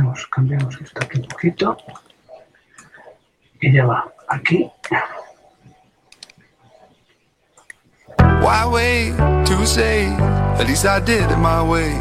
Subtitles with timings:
[0.00, 1.76] tenemos, cambiamos esto aquí un poquito.
[3.60, 4.70] Y ya va aquí.
[8.40, 9.14] Why wait
[9.46, 10.06] to say?
[10.58, 11.92] At least I did it my way.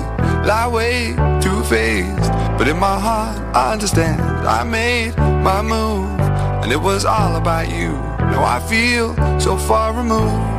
[0.45, 4.21] Lie way too faced, but in my heart I understand.
[4.47, 6.19] I made my move,
[6.63, 7.91] and it was all about you.
[8.31, 10.58] Now I feel so far removed.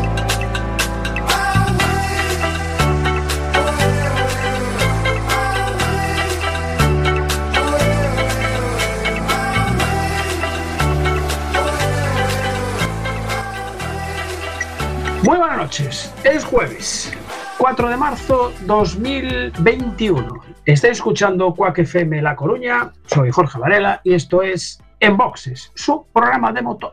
[15.71, 17.13] Es jueves,
[17.57, 20.41] 4 de marzo 2021.
[20.65, 22.91] Estáis escuchando Quack FM La Coruña.
[23.05, 26.91] Soy Jorge Varela y esto es En Boxes, su programa de motor.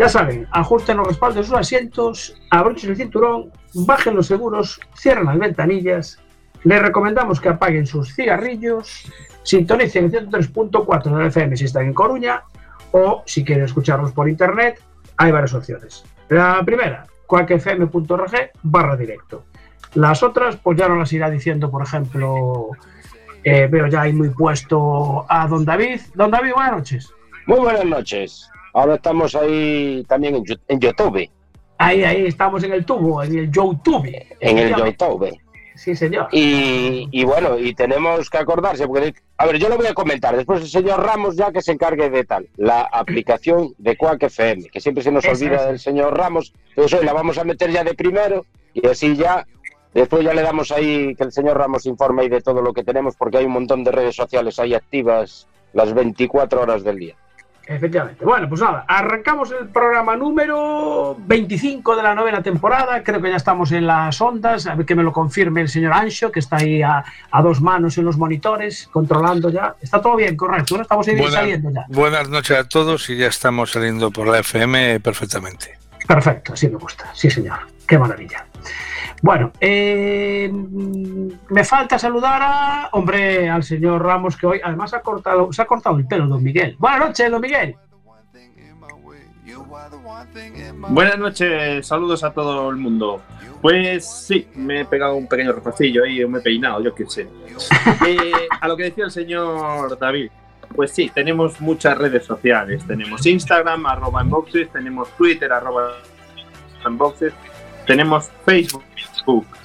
[0.00, 5.26] Ya saben, ajusten los respaldos de sus asientos, abrochen el cinturón, bajen los seguros, cierren
[5.26, 6.18] las ventanillas.
[6.64, 9.04] Les recomendamos que apaguen sus cigarrillos,
[9.44, 12.42] sintonicen el 103.4 de FM si están en Coruña
[12.90, 14.82] o si quieren escucharlos por internet,
[15.16, 16.04] hay varias opciones.
[16.28, 19.44] La primera, quackfm.org barra directo.
[19.94, 22.70] Las otras, pues ya no las irá diciendo, por ejemplo,
[23.44, 26.00] eh, veo ya ahí muy puesto a don David.
[26.14, 27.12] Don David, buenas noches.
[27.46, 28.50] Muy buenas noches.
[28.74, 31.30] Ahora estamos ahí también en, YouTube.
[31.78, 34.06] Ahí, ahí estamos en el tubo, en el YouTube.
[34.40, 34.74] En el.
[34.74, 35.38] YouTube.
[35.76, 36.28] Sí, señor.
[36.32, 40.34] Y, y bueno, y tenemos que acordarse, porque, a ver, yo lo voy a comentar,
[40.34, 44.70] después el señor Ramos ya que se encargue de tal, la aplicación de Quack FM,
[44.70, 47.84] que siempre se nos olvida del señor Ramos, entonces hoy la vamos a meter ya
[47.84, 49.46] de primero y así ya,
[49.92, 52.82] después ya le damos ahí que el señor Ramos informe ahí de todo lo que
[52.82, 57.16] tenemos, porque hay un montón de redes sociales ahí activas las 24 horas del día.
[57.68, 58.24] Efectivamente.
[58.24, 63.02] Bueno, pues nada, arrancamos el programa número 25 de la novena temporada.
[63.02, 64.66] Creo que ya estamos en las ondas.
[64.68, 67.60] A ver que me lo confirme el señor Ancho, que está ahí a, a dos
[67.60, 69.74] manos en los monitores, controlando ya.
[69.82, 70.76] Está todo bien, correcto.
[70.76, 70.82] ¿no?
[70.82, 71.84] Estamos ahí Buenas, saliendo ya.
[71.88, 75.76] buenas noches a todos y ya estamos saliendo por la FM perfectamente.
[76.06, 77.10] Perfecto, así me gusta.
[77.14, 77.58] Sí, señor.
[77.86, 78.46] Qué maravilla.
[79.22, 85.00] Bueno, eh, mm, me falta saludar a, hombre, al señor Ramos, que hoy además ha
[85.00, 86.76] cortado, se ha cortado el pelo, don Miguel.
[86.78, 87.76] Buenas noches, don Miguel.
[90.88, 93.22] Buenas noches, saludos a todo el mundo.
[93.60, 97.28] Pues sí, me he pegado un pequeño refacillo ahí, me he peinado, yo qué sé.
[98.06, 100.30] Eh, a lo que decía el señor David,
[100.74, 102.84] pues sí, tenemos muchas redes sociales.
[102.86, 105.94] Tenemos Instagram, arroba enboxes, tenemos Twitter, arroba
[106.84, 107.32] enboxes,
[107.86, 108.84] tenemos Facebook,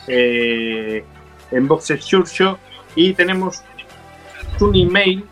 [0.08, 1.04] eh,
[1.52, 2.58] enboxes Churcho,
[2.96, 3.62] y tenemos
[4.60, 5.26] un email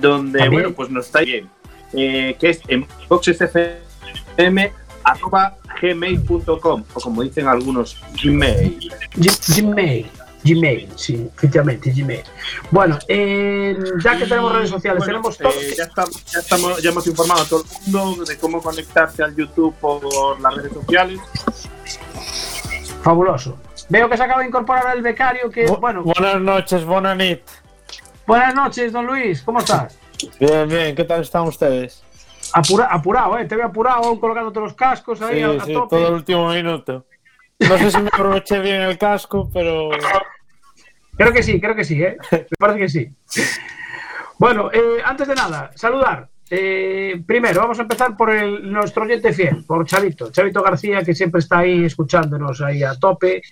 [0.00, 0.62] donde, También.
[0.62, 1.48] bueno, pues nos está bien,
[1.92, 4.72] eh, que es enboxesfm
[5.04, 8.90] arroba gmail.com o como dicen algunos gmail
[9.56, 10.06] Gmail.
[10.44, 12.22] Gmail, sí, efectivamente, Gmail.
[12.70, 15.50] Bueno, eh, ya que tenemos redes sociales, Bueno, tenemos todo.
[15.60, 19.24] eh, ya, estamos, ya, estamos, ya hemos informado a todo el mundo de cómo conectarse
[19.24, 21.18] al YouTube por las redes sociales.
[23.10, 23.56] Fabuloso.
[23.88, 27.40] Veo que se acaba de incorporar el becario que, Bu- bueno, Buenas noches, Bonanit.
[28.26, 29.96] buenas noches, don Luis, ¿cómo estás?
[30.40, 32.02] Bien, bien, ¿qué tal están ustedes?
[32.52, 33.44] Apura- apurado, ¿eh?
[33.44, 35.94] Te veo apurado, colgándote los cascos ahí Sí, a, a sí, tope.
[35.96, 37.06] todo el último minuto.
[37.60, 39.90] No sé si me aproveché bien el casco, pero
[41.16, 42.16] Creo que sí, creo que sí, ¿eh?
[42.32, 43.14] Me parece que sí.
[44.36, 46.28] Bueno, eh, antes de nada, saludar.
[46.50, 50.30] Eh, primero, vamos a empezar por el, nuestro oyente fiel, por Chavito.
[50.30, 53.42] Chavito García, que siempre está ahí escuchándonos ahí a tope.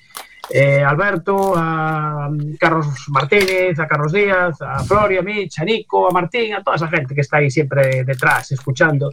[0.50, 6.06] Eh, Alberto, a mm, Carlos Martínez, a Carlos Díaz, a Floria, a Mitch, a Nico,
[6.06, 9.12] a Martín, a toda esa gente que está ahí siempre detrás, escuchando.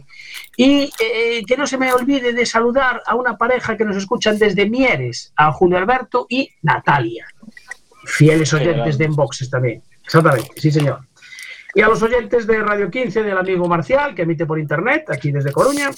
[0.56, 4.38] Y eh, que no se me olvide de saludar a una pareja que nos escuchan
[4.38, 7.26] desde Mieres, a Julio Alberto y Natalia
[8.04, 9.82] fieles oyentes de Enboxes también.
[10.04, 11.00] Exactamente, sí, señor.
[11.74, 15.32] Y a los oyentes de Radio 15 del amigo Marcial, que emite por internet, aquí
[15.32, 15.90] desde Coruña,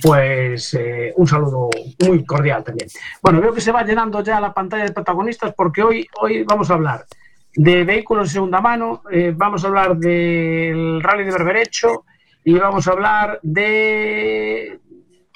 [0.00, 1.68] pues eh, un saludo
[2.06, 2.88] muy cordial también.
[3.20, 6.70] Bueno, veo que se va llenando ya la pantalla de protagonistas porque hoy, hoy vamos
[6.70, 7.04] a hablar
[7.54, 12.04] de vehículos de segunda mano, eh, vamos a hablar del rally de Berberecho
[12.44, 14.78] y vamos a hablar de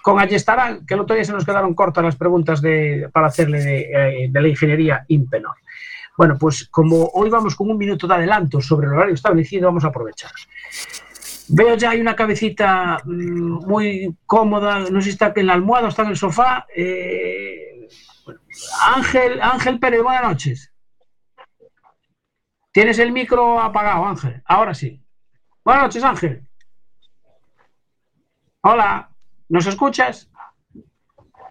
[0.02, 3.58] con Ayestarán, que el otro día se nos quedaron cortas las preguntas de, para hacerle
[3.58, 5.56] de, eh, de la ingeniería Impenor.
[6.16, 9.84] Bueno, pues como hoy vamos con un minuto de adelanto sobre el horario establecido, vamos
[9.84, 10.30] a aprovechar.
[11.48, 15.86] Veo ya hay una cabecita mm, muy cómoda, no sé si está en la almohada
[15.86, 16.66] o está en el sofá.
[16.74, 17.86] eh,
[18.94, 20.72] Ángel, Ángel Pérez, buenas noches.
[22.72, 24.42] Tienes el micro apagado, Ángel.
[24.44, 25.00] Ahora sí.
[25.64, 26.46] Buenas noches, Ángel.
[28.62, 29.08] Hola,
[29.48, 30.28] ¿nos escuchas?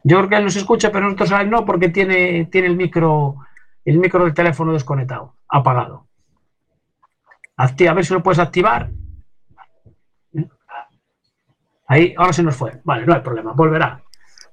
[0.03, 2.75] Yo creo que él nos escucha, pero nosotros a él no, porque tiene, tiene el
[2.75, 3.37] micro,
[3.85, 6.07] el micro del teléfono desconectado, apagado.
[7.57, 8.89] A ver si lo puedes activar.
[11.87, 12.81] Ahí, ahora se nos fue.
[12.83, 14.01] Vale, no hay problema, volverá.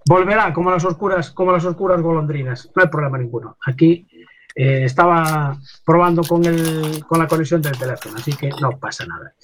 [0.06, 2.70] Volverá como las oscuras, como las oscuras golondrinas.
[2.74, 3.56] No hay problema ninguno.
[3.66, 4.06] Aquí
[4.54, 9.34] eh, estaba probando con, el, con la conexión del teléfono, así que no pasa nada.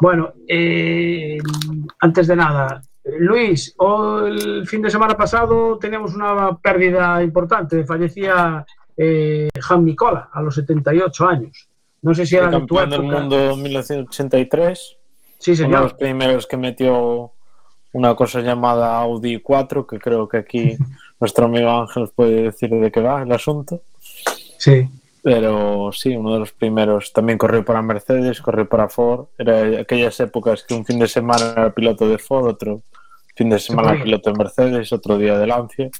[0.00, 1.38] Bueno, eh,
[2.00, 2.80] antes de nada,
[3.18, 3.74] Luis,
[4.24, 7.84] el fin de semana pasado teníamos una pérdida importante.
[7.84, 8.64] Fallecía
[8.96, 11.68] eh, Jan Nicola a los 78 años.
[12.02, 14.96] No sé si era tu campeón del mundo en 1983.
[15.38, 15.96] Sí, Uno de los señor.
[15.96, 17.32] primeros que metió
[17.92, 20.76] una cosa llamada Audi 4, que creo que aquí
[21.20, 23.82] nuestro amigo Ángel puede decir de qué va el asunto.
[24.58, 24.88] Sí.
[25.22, 27.12] Pero sí, uno de los primeros.
[27.12, 29.26] También corrió para Mercedes, corrió para Ford.
[29.36, 32.82] Era aquellas épocas que un fin de semana era piloto de Ford, otro
[33.34, 35.90] fin de semana piloto de Mercedes, otro día de Lancia.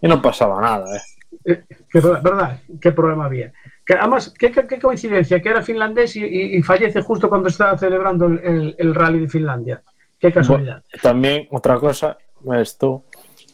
[0.00, 1.00] Y no pasaba nada, ¿eh?
[1.44, 2.60] Eh, ¿Verdad?
[2.80, 3.52] ¿Qué problema había?
[3.84, 7.48] Que además, qué, qué- qué coincidencia, que era finlandés y, y- y fallece justo cuando
[7.48, 9.82] estaba celebrando el, el- el rally de Finlandia.
[10.18, 10.82] Qué casualidad.
[11.02, 12.16] También otra cosa,
[12.56, 13.04] esto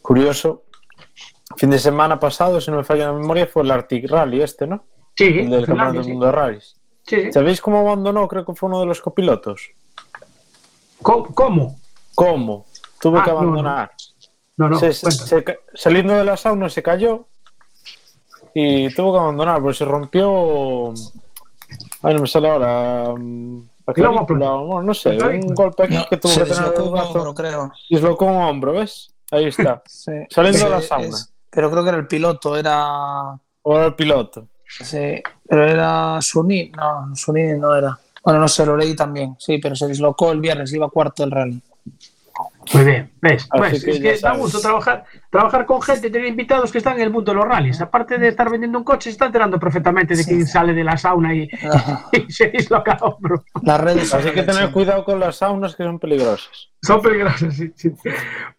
[0.02, 0.64] curioso.
[1.56, 4.66] Fin de semana pasado, si no me falla la memoria, fue el Arctic Rally este,
[4.66, 4.84] ¿no?
[5.16, 6.10] Sí, El del Campeonato del sí.
[6.10, 6.76] Mundo de Rallys.
[7.06, 7.32] Sí, sí.
[7.32, 8.28] ¿Sabéis cómo abandonó?
[8.28, 9.70] Creo que fue uno de los copilotos.
[11.02, 11.76] ¿Cómo?
[12.14, 12.66] cómo?
[13.00, 13.40] Tuvo Ah, que no, no.
[13.48, 13.92] abandonar.
[14.56, 15.24] No, no, Se- cuenta.
[15.24, 17.28] se ca- saliendo de la sauna se cayó
[18.60, 20.92] y tuvo que abandonar porque se rompió.
[22.02, 23.14] Ay, no me sale ahora.
[23.16, 25.48] mm, clavícula, bueno, no sé, La clavícula.
[25.48, 27.72] un golpe aquí No, que tuvo que tener un hombro, creo.
[27.90, 29.10] Dislocó un hombro, ¿ves?
[29.30, 29.82] Ahí está.
[29.88, 30.12] Sí.
[30.30, 31.06] Saliendo de la sauna.
[31.08, 32.78] es- pero creo que era el piloto, era.
[33.64, 34.46] Ahora el piloto.
[34.66, 36.70] Sí, pero era Suní.
[36.76, 37.98] No, Suní no era.
[38.22, 39.34] Bueno, no sé, lo leí también.
[39.38, 41.62] Sí, pero se dislocó el viernes, iba cuarto del rally.
[42.74, 43.48] Muy bien, ¿ves?
[43.50, 47.02] Pues, que es que da gusto trabajar, trabajar con gente, tener invitados que están en
[47.02, 47.80] el mundo de los rallies.
[47.80, 50.96] Aparte de estar vendiendo un coche, se está enterando perfectamente de quién sale de la
[50.96, 51.48] sauna y,
[52.12, 53.44] y se disloca el hombro.
[53.62, 56.70] Las redes Así que tener cuidado con las saunas que son peligrosas.
[56.82, 57.92] Son peligrosos, sí, sí.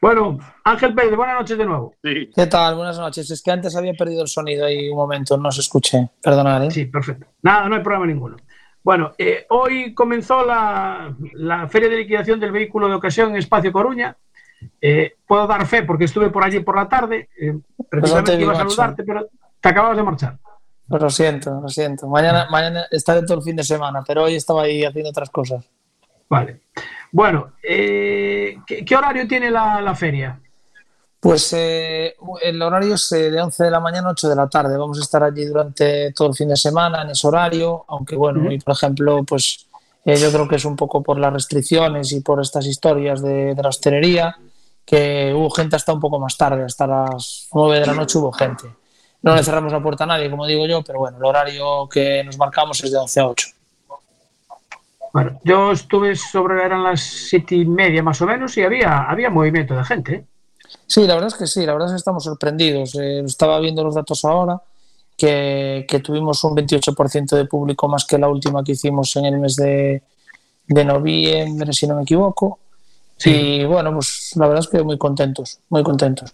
[0.02, 1.96] Bueno, Ángel Pérez, buenas noches de nuevo.
[2.04, 2.30] Sí.
[2.36, 2.76] ¿Qué tal?
[2.76, 3.30] Buenas noches.
[3.32, 6.10] Es que antes había perdido el sonido ahí un momento, no se escuché.
[6.22, 6.72] Perdonad, ¿eh?
[6.72, 7.28] Sí, perfecto.
[7.42, 8.36] Nada, no hay problema ninguno.
[8.84, 13.72] Bueno, eh, hoy comenzó la, la feria de liquidación del vehículo de ocasión en Espacio
[13.72, 14.16] Coruña.
[14.82, 17.30] Eh, puedo dar fe porque estuve por allí por la tarde.
[17.40, 17.58] eh,
[17.90, 19.28] precisamente iba a saludarte, pero
[19.60, 20.38] te acababas de marchar.
[20.88, 22.08] Pues lo siento, lo siento.
[22.08, 25.70] Mañana, mañana estaré todo el fin de semana, pero hoy estaba ahí haciendo otras cosas.
[26.28, 26.62] Vale.
[27.12, 30.40] Bueno, ¿qué, qué horario tiene la, la feria?
[31.20, 34.48] Pues eh, el horario es eh, de 11 de la mañana a 8 de la
[34.48, 34.78] tarde.
[34.78, 38.48] Vamos a estar allí durante todo el fin de semana en ese horario, aunque bueno,
[38.48, 39.68] hoy, por ejemplo, pues
[40.06, 43.54] eh, yo creo que es un poco por las restricciones y por estas historias de,
[43.54, 44.38] de la hostelería,
[44.86, 48.32] que hubo gente hasta un poco más tarde, hasta las 9 de la noche hubo
[48.32, 48.64] gente.
[49.22, 52.24] No le cerramos la puerta a nadie, como digo yo, pero bueno, el horario que
[52.24, 53.48] nos marcamos es de 11 a 8.
[55.12, 59.30] Bueno, yo estuve sobre, eran las siete y media más o menos, y había, había
[59.30, 60.14] movimiento de gente.
[60.14, 60.26] ¿eh?
[60.88, 62.96] Sí, la verdad es que sí, la verdad es que estamos sorprendidos.
[62.96, 64.62] Eh, estaba viendo los datos ahora,
[65.18, 69.40] que, que tuvimos un 28% de público más que la última que hicimos en el
[69.40, 70.02] mes de,
[70.68, 72.60] de noviembre, si no me equivoco.
[73.26, 76.34] Y bueno, pues la verdad es que muy contentos, muy contentos.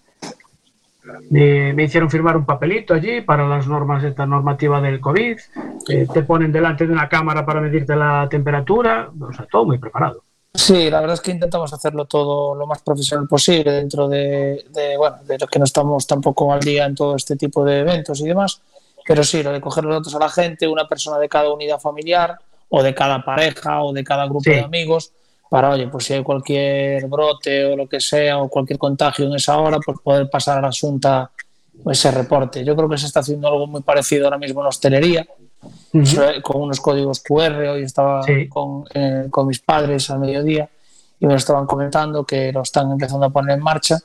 [1.30, 5.38] Me, me hicieron firmar un papelito allí para las normas, esta normativa del COVID.
[5.90, 9.10] eh, te ponen delante de una cámara para medirte la temperatura.
[9.20, 10.25] O sea, todo muy preparado.
[10.56, 14.98] Sí, la verdad es que intentamos hacerlo todo lo más profesional posible dentro de, de,
[14.98, 18.20] bueno, de lo que no estamos tampoco al día en todo este tipo de eventos
[18.22, 18.62] y demás.
[19.06, 21.80] Pero sí, lo de coger los datos a la gente, una persona de cada unidad
[21.80, 22.38] familiar
[22.70, 24.52] o de cada pareja o de cada grupo Sí.
[24.52, 25.12] de amigos,
[25.50, 29.36] para, oye, pues si hay cualquier brote o lo que sea o cualquier contagio en
[29.36, 31.30] esa hora, pues poder pasar a la asunta
[31.86, 32.64] ese reporte.
[32.66, 35.28] Yo creo que se está haciendo algo muy parecido ahora mismo en la hostelería,
[36.04, 37.70] sobre- con unos códigos QR.
[37.70, 38.48] Hoy estaba Sí.
[38.50, 40.70] con, eh, con mis padres al mediodía
[41.20, 43.98] y me lo estaban comentando que lo están empezando a poner en marcha.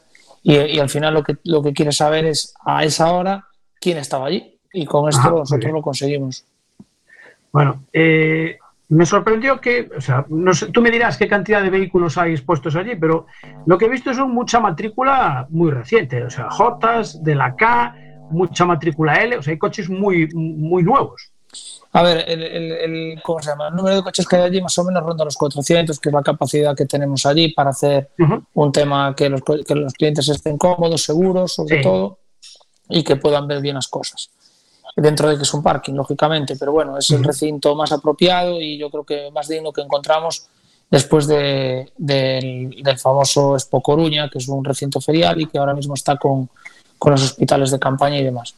[0.42, 3.44] Y, y al final lo que, lo que quiere saber es a esa hora
[3.80, 4.56] quién estaba allí.
[4.72, 6.44] Y con esto Ajá, nosotros lo conseguimos.
[7.52, 8.56] Bueno, eh,
[8.90, 12.32] me sorprendió que, o sea, no sé, tú me dirás qué cantidad de vehículos hay
[12.32, 13.26] expuestos allí, pero
[13.66, 17.94] lo que he visto son mucha matrícula muy reciente, o sea, Jotas, de la K,
[18.30, 21.29] mucha matrícula L, o sea, hay coches muy, muy nuevos.
[21.92, 23.68] A ver, el, el- el- ¿cómo se llama?
[23.68, 26.12] El número de coches que hay allí más o menos ronda los 400, que es
[26.12, 28.10] la capacidad que tenemos allí para hacer
[28.54, 31.82] un tema que los, que los clientes estén cómodos, seguros, sobre Sí.
[31.82, 32.18] todo,
[32.88, 34.30] y que puedan ver bien las cosas.
[34.96, 38.76] dentro de que es un parking, lógicamente, pero bueno, es el recinto más apropiado y
[38.76, 40.46] yo creo que más digno que encontramos
[40.90, 45.74] después de, del, del famoso Expo Coruña, que es un recinto ferial y que ahora
[45.74, 46.50] mismo está con,
[46.98, 48.54] con los hospitales de campaña y demás.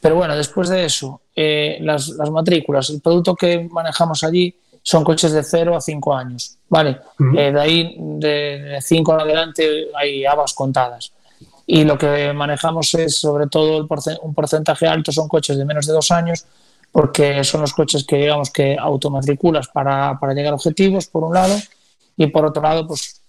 [0.00, 5.04] Pero bueno, después de eso, eh, las, las, matrículas, el producto que manejamos allí son
[5.04, 7.00] coches de 0 a 5 años, ¿vale?
[7.18, 7.38] Uh -huh.
[7.38, 11.12] eh, de ahí, de 5 en adelante, hay habas contadas.
[11.66, 13.86] Y lo que manejamos es, sobre todo, el
[14.22, 16.46] un porcentaje alto son coches de menos de 2 años,
[16.90, 21.34] porque son los coches que, digamos, que automatriculas para, para llegar a objetivos, por un
[21.34, 21.54] lado,
[22.16, 23.20] y por otro lado, pues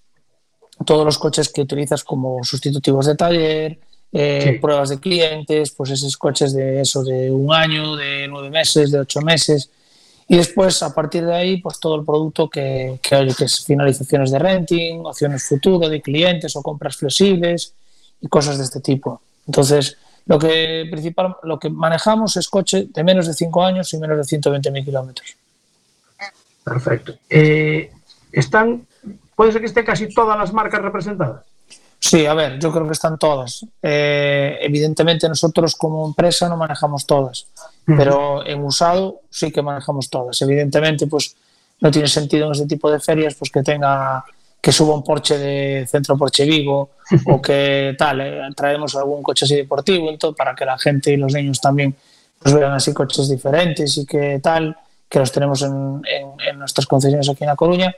[0.84, 3.78] todos los coches que utilizas como sustitutivos de taller,
[4.12, 4.58] eh, sí.
[4.58, 9.00] pruebas de clientes, pues esos coches de eso, de un año, de nueve meses, de
[9.00, 9.70] ocho meses.
[10.28, 13.64] Y después, a partir de ahí, pues todo el producto que, que hay, que es
[13.64, 17.74] finalizaciones de renting, opciones futuro de clientes o compras flexibles
[18.20, 19.20] y cosas de este tipo.
[19.46, 23.98] Entonces, lo que, principal, lo que manejamos es coche de menos de 5 años y
[23.98, 25.36] menos de 120.000 kilómetros.
[26.64, 27.14] Perfecto.
[27.28, 27.90] Eh,
[28.30, 28.86] ¿Están,
[29.34, 31.44] puede ser que estén casi todas las marcas representadas?
[32.04, 33.64] Sí, a ver, yo creo que están todas.
[33.80, 37.46] Eh, evidentemente nosotros como empresa no manejamos todas,
[37.86, 37.96] uh -huh.
[37.96, 40.42] pero en usado sí que manejamos todas.
[40.42, 41.36] Evidentemente, pues
[41.80, 44.24] no tiene sentido en este tipo de ferias pues que tenga
[44.60, 46.90] que suba un Porsche de Centro Porsche Vigo
[47.26, 51.16] o que tal, eh, traemos algún coche así deportivo todo, para que la gente y
[51.16, 51.94] los niños también
[52.40, 54.76] pues vean así coches diferentes y que tal,
[55.08, 57.94] que los tenemos en, en, en nuestras concesiones aquí en La Coruña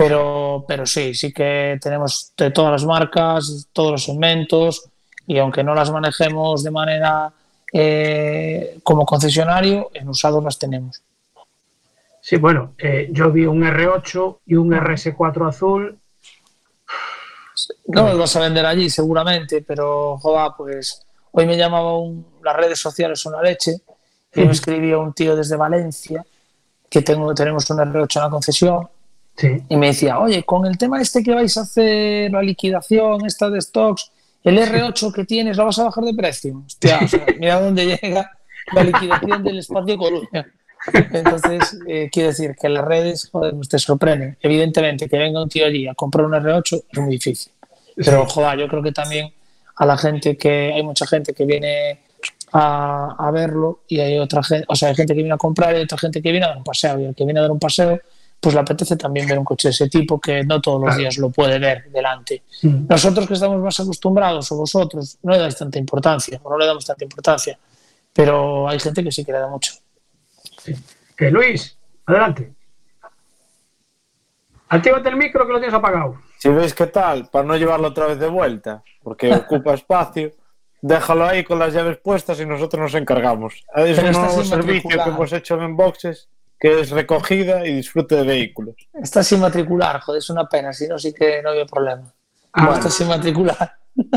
[0.00, 4.88] pero, pero sí, sí que tenemos de todas las marcas, todos los segmentos
[5.26, 7.30] y aunque no las manejemos de manera
[7.70, 11.02] eh, como concesionario, en usados las tenemos.
[12.22, 15.98] Sí, bueno, eh, yo vi un R8 y un RS4 azul.
[17.88, 22.56] No los vas a vender allí seguramente, pero joder, pues hoy me llamaba un, las
[22.56, 23.82] redes sociales una leche
[24.34, 26.24] y me escribía un tío desde Valencia
[26.88, 28.88] que tengo, tenemos un R8 en la concesión
[29.40, 29.48] Sí.
[29.70, 33.48] Y me decía, oye, con el tema este que vais a hacer, la liquidación esta
[33.48, 34.12] de stocks,
[34.44, 36.62] el R8 que tienes, ¿lo vas a bajar de precio?
[36.66, 38.30] Hostia, o sea, mira dónde llega
[38.74, 40.46] la liquidación del espacio Coruña.
[40.92, 44.36] Entonces, eh, quiero decir que las redes, joder, te sorprenden.
[44.42, 47.50] Evidentemente, que venga un tío allí a comprar un R8 es muy difícil.
[47.96, 49.32] Pero, joder, yo creo que también
[49.76, 52.00] a la gente que, hay mucha gente que viene
[52.52, 55.72] a, a verlo y hay otra gente, o sea, hay gente que viene a comprar
[55.72, 57.00] y hay otra gente que viene a dar un paseo.
[57.00, 57.98] Y el que viene a dar un paseo
[58.40, 61.18] pues le apetece también ver un coche de ese tipo que no todos los días
[61.18, 62.42] lo puede ver delante.
[62.62, 62.86] Mm.
[62.88, 66.66] Nosotros que estamos más acostumbrados o vosotros no le dais tanta importancia o no le
[66.66, 67.58] damos tanta importancia,
[68.12, 69.74] pero hay gente que sí que le da mucho.
[70.58, 70.74] Sí.
[71.18, 72.52] Eh, Luis, adelante.
[74.68, 76.16] Actívate el micro que lo tienes apagado.
[76.38, 80.30] Si veis qué tal, para no llevarlo otra vez de vuelta, porque ocupa espacio,
[80.80, 83.66] déjalo ahí con las llaves puestas y nosotros nos encargamos.
[83.74, 88.22] Es un nuevo servicio que hemos hecho en boxes que es recogida y disfrute de
[88.22, 88.76] vehículos.
[88.92, 92.12] Está sin matricular, joder, es una pena, si no, sí que no había problema.
[92.52, 93.76] Ah, bueno, está sin matricular.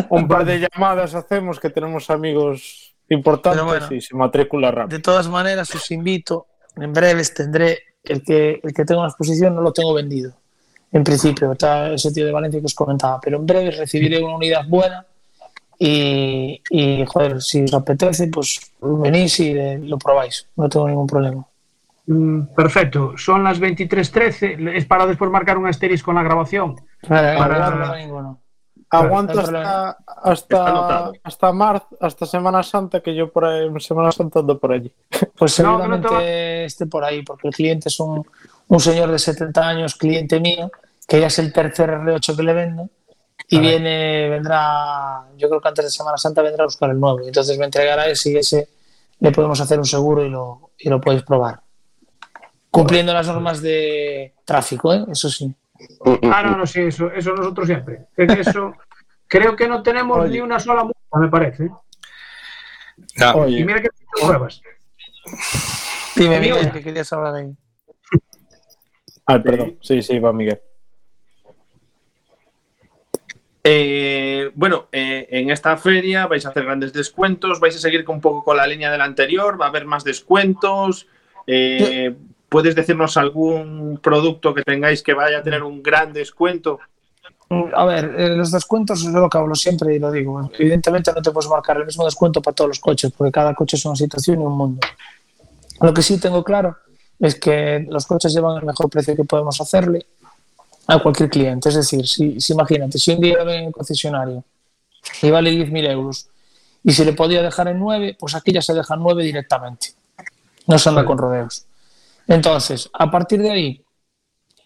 [0.09, 4.97] Un par de llamadas hacemos que tenemos amigos importantes bueno, y se matricula rápido.
[4.97, 9.09] De todas maneras, os invito, en breves tendré el que, el que tengo en la
[9.09, 10.33] exposición, no lo tengo vendido.
[10.91, 14.35] En principio, está ese tío de Valencia que os comentaba, pero en breves recibiré una
[14.35, 15.05] unidad buena
[15.79, 21.47] y, y joder, si os apetece, pues venís y lo probáis, no tengo ningún problema.
[22.05, 24.75] Mm, perfecto, son las 23.13.
[24.75, 26.75] Es para después marcar un asterisco con la grabación.
[27.07, 27.72] Vale, para...
[27.72, 28.38] para...
[28.89, 34.60] Aguanto hasta, hasta, hasta marzo, hasta Semana Santa, que yo por ahí, Semana Santa ando
[34.60, 34.93] por allí.
[35.36, 36.65] Pues seguramente no, no te...
[36.65, 38.24] esté por ahí, porque el cliente es un,
[38.67, 40.72] un, señor de 70 años, cliente mío,
[41.07, 42.89] que ya es el tercer R8 que le vendo,
[43.50, 47.19] y viene, vendrá, yo creo que antes de Semana Santa vendrá a buscar el nuevo.
[47.25, 48.69] Entonces me entregará ese y ese
[49.19, 51.62] le podemos hacer un seguro y lo, y lo podéis probar
[52.74, 55.06] cumpliendo las normas de tráfico, ¿eh?
[55.12, 55.53] eso sí.
[56.24, 58.08] Ah, no, no, sí, eso, eso nosotros siempre.
[58.18, 58.74] Eso,
[59.27, 60.32] creo que no tenemos Oye.
[60.32, 61.70] ni una sola multa, me parece.
[63.18, 63.32] No.
[63.36, 63.60] Oye.
[63.60, 63.89] Y mira que
[64.20, 64.60] pruebas.
[66.15, 67.51] Dime, Miguel, que querías hablar ahí.
[69.27, 69.77] Ah, perdón.
[69.80, 70.60] Sí, sí, va Miguel.
[73.63, 78.20] Eh, bueno, eh, en esta feria vais a hacer grandes descuentos, vais a seguir un
[78.20, 81.08] poco con la línea del anterior, va a haber más descuentos.
[81.46, 82.15] Eh,
[82.53, 86.79] ¿Puedes decirnos algún producto que tengáis que vaya a tener un gran descuento?
[87.74, 90.51] A ver, eh, los descuentos es lo que hablo siempre y lo digo.
[90.60, 93.75] Evidentemente no te puedes marcar el mismo descuento para todos los coches, porque cada coche
[93.75, 94.88] es una situación y un mundo.
[95.81, 96.77] Lo que sí tengo claro
[97.19, 100.05] es que los coches llevan el mejor precio que podemos hacerle
[100.86, 101.69] a cualquier cliente.
[101.69, 104.43] Es decir, si, si imagínate, si un día ven en el concesionario
[105.24, 106.27] y vale 10.000 euros
[106.83, 109.88] y si le podía dejar en 9, pues aquí ya se deja en 9 directamente.
[110.67, 111.65] No se anda con rodeos.
[112.27, 113.84] Entonces, a partir de ahí,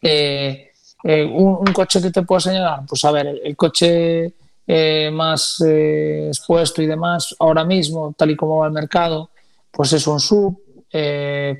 [0.01, 0.71] eh,
[1.03, 4.33] eh, un, coche que te puedo señalar, pues a ver, el, coche
[4.65, 9.29] eh, más expuesto y demás, ahora mismo, tal y como va el mercado,
[9.71, 10.61] pues es un sub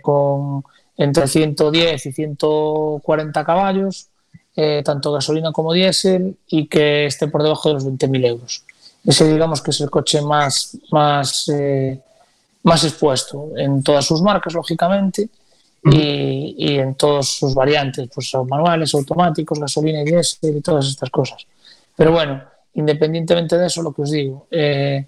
[0.01, 0.63] con
[0.95, 4.07] entre 110 y 140 caballos,
[4.83, 8.63] tanto gasolina como diésel, y que esté por debajo de los 20.000 euros.
[9.05, 11.51] Ese digamos que es el coche más, más,
[12.63, 15.29] más expuesto en todas sus marcas, lógicamente,
[15.83, 21.45] y, en todas sus variantes, pues manuales, automáticos, gasolina y diésel y todas estas cosas.
[21.95, 22.41] Pero bueno,
[22.73, 25.05] independientemente de eso, lo que os digo, eh,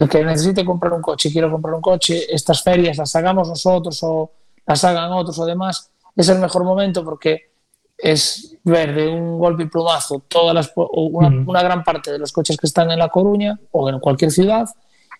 [0.00, 3.98] el que necesite comprar un coche quiero comprar un coche, estas ferias las hagamos nosotros
[4.02, 4.30] o
[4.66, 7.50] las hagan otros o demás, es el mejor momento porque
[7.96, 12.32] es ver de un golpe y plumazo todas las, una, una gran parte de los
[12.32, 14.68] coches que están en La Coruña o en cualquier ciudad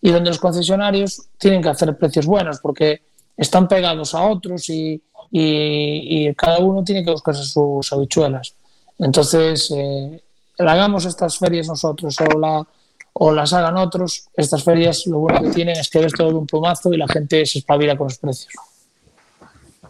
[0.03, 3.03] y donde los concesionarios tienen que hacer precios buenos porque
[3.37, 8.55] están pegados a otros y, y, cada uno tiene que buscarse sus habichuelas.
[8.99, 10.23] Entonces, eh,
[10.59, 12.67] hagamos estas ferias nosotros o, la,
[13.13, 16.35] o las hagan otros, estas ferias lo bueno que tienen es que ves todo de
[16.35, 18.53] un plumazo y la gente se espabila con los precios.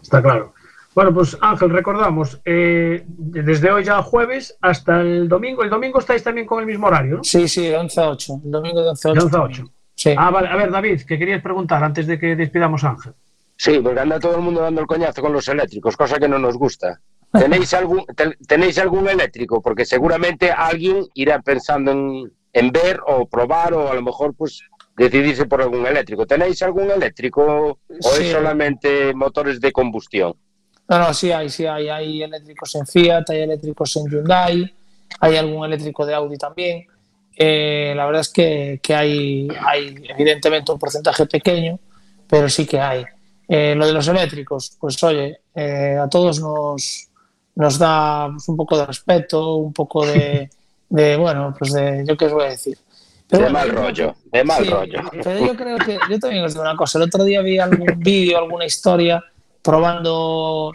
[0.01, 0.53] Está claro.
[0.97, 5.61] Bueno, pues Ángel, recordamos, eh, desde hoy ya jueves hasta el domingo.
[5.63, 7.19] ¿El domingo estáis también con el mismo horario?
[7.21, 8.41] Sí, sí, de 11 a 8.
[8.45, 9.29] El domingo de 11 a 8.
[9.31, 9.71] 8.
[9.93, 10.15] Sí.
[10.17, 10.47] Ah, vale.
[10.47, 13.13] A ver, David, ¿qué querías preguntar antes de que despidamos a Ángel?
[13.57, 16.37] Sí, porque anda todo el mundo dando el coñazo con los eléctricos, cosa que no
[16.37, 17.01] nos gusta.
[17.31, 18.05] ¿Tenéis algún,
[18.47, 19.61] ¿tenéis algún eléctrico?
[19.61, 24.61] Porque seguramente alguien irá pensando en, en ver o probar o a lo mejor pues
[24.95, 26.25] decidirse por algún eléctrico.
[26.25, 30.35] ¿Tenéis algún eléctrico o es solamente motores de combustión?
[30.87, 31.89] No, no, sí hay, sí hay.
[31.89, 34.73] Hay eléctricos en Fiat, hay eléctricos en Hyundai,
[35.19, 36.85] hay algún eléctrico de Audi también.
[37.35, 41.79] Eh, la verdad es que, que hay, hay evidentemente un porcentaje pequeño,
[42.27, 43.05] pero sí que hay.
[43.47, 47.07] Eh, lo de los eléctricos, pues oye, eh, a todos nos,
[47.55, 50.05] nos da pues, un poco de respeto, un poco
[50.89, 52.77] de, bueno, pues de, yo qué os voy a decir.
[53.29, 54.99] de mal rollo, de mal rollo.
[55.23, 57.87] Pero yo creo que, yo también os digo una cosa, el otro día vi algún
[57.97, 59.23] vídeo, alguna historia
[59.61, 60.73] probando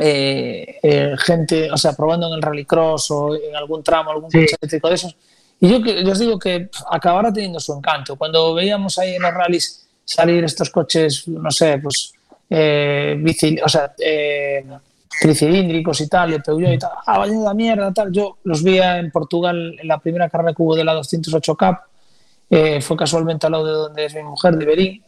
[0.00, 4.88] eh, gente, o sea, probando en el rallycross o en algún tramo, algún coche eléctrico
[4.88, 5.16] de esos.
[5.60, 8.16] Y yo, yo os digo que acabará teniendo su encanto.
[8.16, 12.12] Cuando veíamos ahí en los rallies salir estos coches, no sé, pues,
[12.50, 13.22] eh,
[13.64, 14.64] o sea, eh,
[15.20, 18.12] tricilíndricos y tal, de Peugeot y tal, ah, vaya la mierda, tal.
[18.12, 21.78] Yo los vi en Portugal en la primera carrera que hubo de la 208 Cup,
[22.50, 25.02] eh, fue casualmente al lado de donde es mi mujer, de Berín,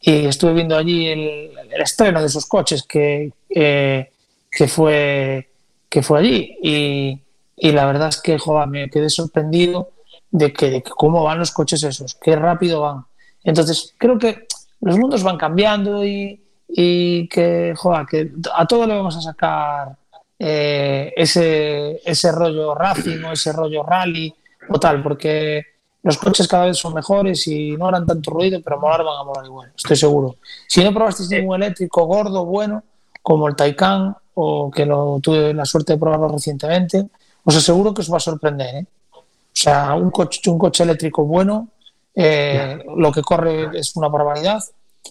[0.00, 5.48] y estuve viendo allí el, estreno de esos coches que, que, fue,
[5.88, 6.58] que fue allí.
[6.62, 7.20] Y,
[7.56, 9.92] y la verdad es que, joder, me quedé sorprendido
[10.30, 13.06] de que, de cómo van los coches esos, qué rápido van.
[13.44, 14.46] Entonces, creo que
[14.80, 17.74] los mundos van cambiando y, que,
[18.10, 19.96] que a todo le vamos a sacar
[20.38, 24.34] eh, ese, ese rollo racing o ese rollo rally
[24.68, 25.64] o tal, porque
[26.02, 29.24] los coches cada vez son mejores y no harán tanto ruido, pero molar van a
[29.24, 30.36] molar igual, estoy seguro.
[30.68, 32.82] Si no probasteis ningún eléctrico gordo, bueno,
[33.22, 37.08] como el Taycan, o que lo tuve la suerte de probarlo recientemente,
[37.44, 38.74] os aseguro que os va a sorprender.
[38.74, 38.86] ¿eh?
[39.12, 41.68] O sea, un coche, un coche eléctrico bueno
[42.14, 44.62] eh, lo que corre es una barbaridad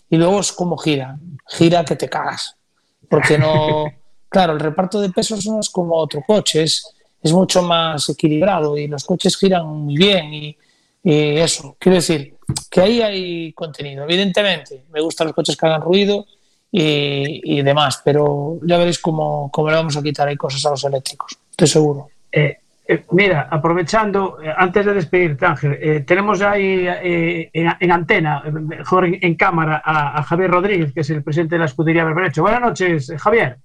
[0.10, 2.56] y luego es como gira, gira que te cagas,
[3.10, 3.86] porque no,
[4.30, 6.88] claro, el reparto de pesos no es como otro coche, es,
[7.22, 10.58] es mucho más equilibrado y los coches giran muy bien y,
[11.06, 12.38] eso, quiero decir
[12.70, 16.26] que ahí hay contenido, evidentemente, me gustan los coches que hagan ruido
[16.72, 20.84] y, demás, pero ya veréis cómo, cómo, le vamos a quitar ahí cosas a los
[20.86, 22.08] eléctricos, estoy seguro.
[22.32, 29.06] Eh, eh, mira, aprovechando, eh, antes de despedirte, Ángel, eh, tenemos ahí en, antena, mejor
[29.06, 32.42] en, cámara, a, Javier Rodríguez, que es el presidente de la escudería Berberecho.
[32.42, 33.58] Buenas noches, Javier.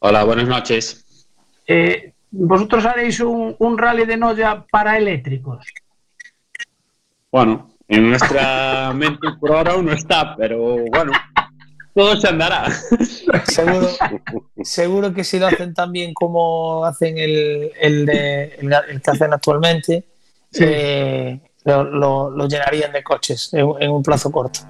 [0.00, 1.26] Hola, buenas noches.
[2.30, 5.66] ¿Vosotros haréis un, un, rally de Noya para eléctricos?
[7.32, 11.12] Bueno, en nuestra mente por ahora aún no está, pero bueno,
[11.98, 12.64] todo se andará.
[14.62, 20.04] Seguro, que si lo hacen tan bien como hacen el, el, que hacen actualmente,
[20.60, 24.60] eh, lo, llenarían de coches en, un plazo corto.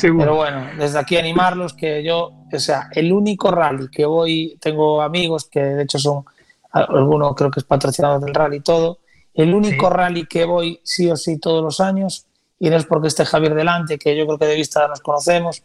[0.00, 5.02] Pero bueno, desde aquí animarlos que yo, o sea, el único rally que voy, tengo
[5.02, 6.24] amigos que de hecho son,
[6.70, 9.00] algunos creo que es patrocinado del rally y todo,
[9.34, 12.26] el único rally que voy sí o sí todos los años,
[12.60, 15.64] y no es porque esté Javier delante, que yo creo que de vista nos conocemos,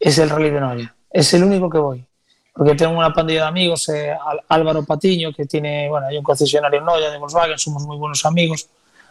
[0.00, 0.94] es el Rally de Noya.
[1.10, 2.04] Es el único que voy.
[2.52, 4.16] Porque tengo una pandilla de amigos, eh,
[4.48, 8.24] Álvaro Patiño, que tiene, bueno, hay un concesionario en Noya de Volkswagen, somos muy buenos
[8.24, 8.68] amigos.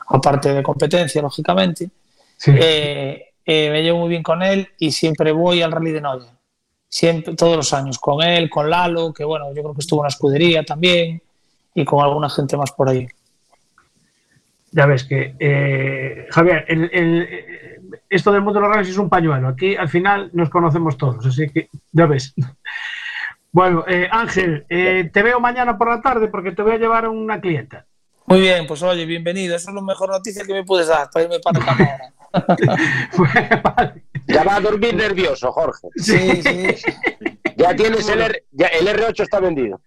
[0.08, 1.90] aparte de competencia, lógicamente.
[2.38, 2.52] Sí.
[2.56, 6.28] Eh, eh, me llevo muy bien con él y siempre voy al Rally de Noya.
[6.88, 10.06] Siempre, todos los años, con él, con Lalo, que bueno, yo creo que estuvo en
[10.06, 11.22] la escudería también,
[11.74, 13.08] y con alguna gente más por ahí.
[14.72, 17.75] Ya ves que, eh, Javier, el- el-
[18.10, 19.48] esto del mundo de los rallies es un pañuelo.
[19.50, 22.34] Aquí al final nos conocemos todos, así que ya ves.
[23.52, 27.06] Bueno, eh, Ángel, eh, te veo mañana por la tarde porque te voy a llevar
[27.06, 27.86] a una clienta.
[28.28, 29.56] Muy bien, pues oye, bienvenido.
[29.56, 32.12] Eso es la mejor noticia que me puedes dar para irme para la
[33.64, 34.04] vale.
[34.28, 35.88] Ya va a dormir nervioso, Jorge.
[35.96, 36.76] Sí, sí.
[37.56, 39.80] Ya tienes el, R- ya, el R8 está vendido.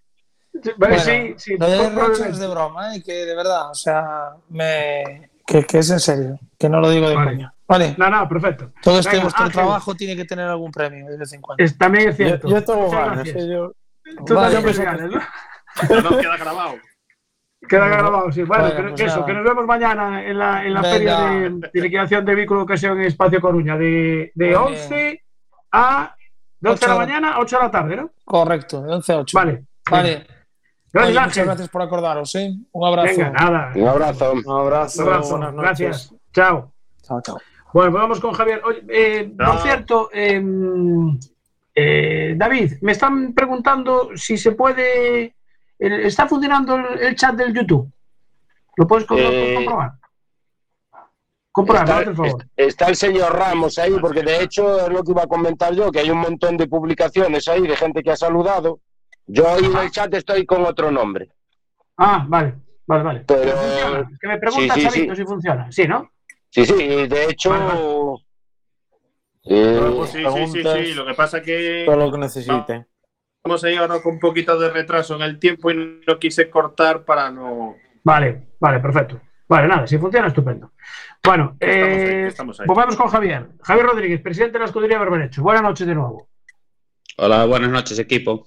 [0.53, 2.17] Vale, Bueno, sí, sí, lo de probablemente.
[2.17, 3.03] Rocho es de broma, ¿eh?
[3.03, 5.29] que de verdad, o sea, me...
[5.45, 7.31] que, que es en serio, que no lo digo de Vale.
[7.31, 7.53] coña.
[7.69, 8.71] Vale, No, no, perfecto.
[8.81, 11.63] todo este Venga, vuestro Ángel, trabajo tiene que tener algún premio de vez en cuando.
[11.63, 12.49] es- también es Yo, cierto.
[12.49, 13.27] yo tengo Muchas ganas.
[13.27, 13.73] eh, yo-
[14.25, 14.55] Tú Vale.
[14.55, 16.01] también ganas, ¿no?
[16.01, 16.75] No queda grabado.
[17.67, 18.41] Queda grabado, sí.
[18.43, 21.81] Bueno, pues que eso, que nos vemos mañana en la, en la feria de, de
[21.81, 25.23] liquidación de vehículo ocasión en Espacio Coruña, de, de Muy 11
[25.71, 26.15] a
[26.59, 28.11] 12 de la mañana a 8 de la tarde, ¿no?
[28.25, 29.37] Correcto, de 11 a 8.
[29.37, 29.63] Vale.
[29.91, 30.25] Vale.
[30.91, 32.51] Gracias, Oye, muchas gracias por acordaros, ¿eh?
[32.71, 33.09] Un abrazo.
[33.15, 33.71] Venga, nada.
[33.75, 34.31] Un abrazo.
[34.31, 35.29] Un abrazo, Un abrazo.
[35.37, 35.79] buenas noches.
[35.79, 36.15] Gracias.
[36.33, 36.73] Chao.
[37.03, 37.37] Chao, chao.
[37.73, 38.61] Bueno, pues vamos con Javier.
[38.65, 39.61] Oye, eh, por Chao.
[39.61, 40.43] cierto, eh,
[41.75, 45.35] eh, David, me están preguntando si se puede.
[45.77, 47.89] ¿Está funcionando el, el chat del YouTube?
[48.75, 49.91] ¿Lo puedes Eh, comprobar?
[51.51, 52.45] Comprobar, Está, por favor.
[52.55, 55.91] está el señor Ramos ahí, porque de hecho es lo que iba a comentar yo,
[55.91, 58.79] que hay un montón de publicaciones ahí de gente que ha saludado.
[59.25, 61.31] Yo ahí en el chat estoy con otro nombre.
[61.97, 62.55] Ah, vale,
[62.87, 63.19] vale, vale.
[63.27, 64.09] Pero- funciona.
[64.21, 65.09] Que me pregunta sí, sí.
[65.15, 65.71] si funciona.
[65.71, 66.09] Sí, ¿no?
[66.49, 66.73] Sí, sí,
[67.07, 68.19] de hecho...
[69.43, 70.93] Eh, Pues sí, sí, sí, sí.
[70.93, 72.87] Lo que pasa es que Todo lo que necesiten.
[73.37, 77.03] estamos ahí ahora con un poquito de retraso en el tiempo y no quise cortar
[77.05, 77.75] para no.
[78.03, 79.21] Vale, vale, perfecto.
[79.47, 80.73] Vale, nada, si funciona, estupendo.
[81.23, 82.67] Bueno, Estamos ahí, eh, estamos ahí.
[82.67, 83.47] pues vamos con Javier.
[83.63, 85.41] Javier Rodríguez, presidente de la escudería Berberecho.
[85.41, 86.29] Buenas noches de nuevo.
[87.17, 88.45] Hola, buenas noches, equipo.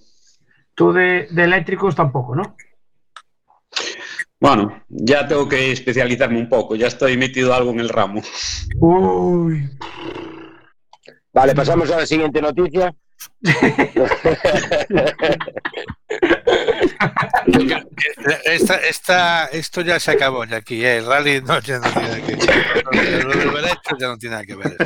[0.75, 2.57] Tú de, de eléctricos tampoco, ¿no?
[4.42, 8.20] Bueno, ya tengo que especializarme un poco, ya estoy metido algo en el ramo.
[8.81, 9.70] Uy,
[11.33, 12.92] Vale, pasamos a la siguiente noticia.
[18.44, 20.98] Esta, esta, esto ya se acabó ya aquí, ¿eh?
[20.98, 23.24] el rally no, ya no tiene que ver.
[23.24, 24.76] Lo del derecho ya no tiene nada que ver.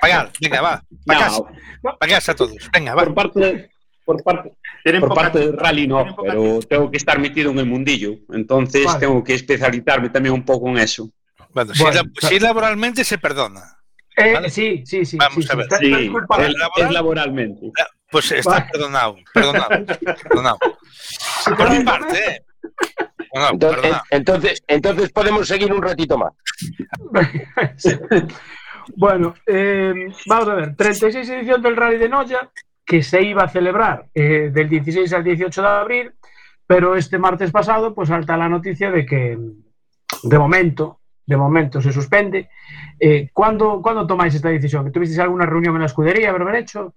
[0.00, 1.42] Pagar, venga, va, para casa,
[1.82, 3.04] No, casa todos, venga, va.
[3.04, 3.70] por parte,
[4.04, 4.52] por parte,
[4.84, 8.84] Tienen por parte del rally no, pero tengo que estar metido en el mundillo, entonces
[8.84, 9.00] Vale.
[9.00, 11.10] tengo que especializarme también un poco en eso.
[11.54, 13.62] Bueno, si, Bueno, la- si laboralmente se perdona,
[14.16, 14.48] Eh, Vale.
[14.50, 15.16] sí, sí, sí.
[15.16, 15.64] Vamos sí, a ver.
[15.64, 17.72] Está- Sí, es, laboral- es laboralmente.
[18.10, 18.66] pues está Vale.
[18.70, 19.68] perdonado, perdonado,
[20.28, 20.58] perdonado.
[21.56, 22.44] Por mi parte, ¿eh?
[23.34, 24.04] No, no, Entonces, perdonado.
[24.10, 26.32] entonces, entonces podemos seguir un ratito más.
[28.96, 29.94] bueno, eh,
[30.26, 30.76] vamos a ver.
[30.76, 32.50] 36 edición del Rally de Noya,
[32.84, 36.12] que se iba a celebrar eh, del 16 al 18 de abril,
[36.66, 39.38] pero este martes pasado, pues salta la noticia de que
[40.22, 42.48] de momento, de momento se suspende.
[42.98, 44.90] Eh, ¿cuándo, ¿Cuándo tomáis esta decisión?
[44.92, 46.94] ¿Tuvisteis alguna reunión en la escudería, haber hecho?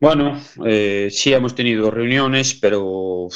[0.00, 3.28] Bueno, eh, sí hemos tenido reuniones, pero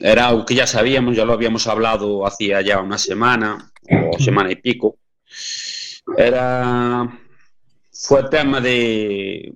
[0.00, 3.70] era algo que ya sabíamos, ya lo habíamos hablado hacía ya una semana
[4.12, 4.98] o semana y pico.
[6.16, 7.08] Era
[8.00, 9.52] fue tema de,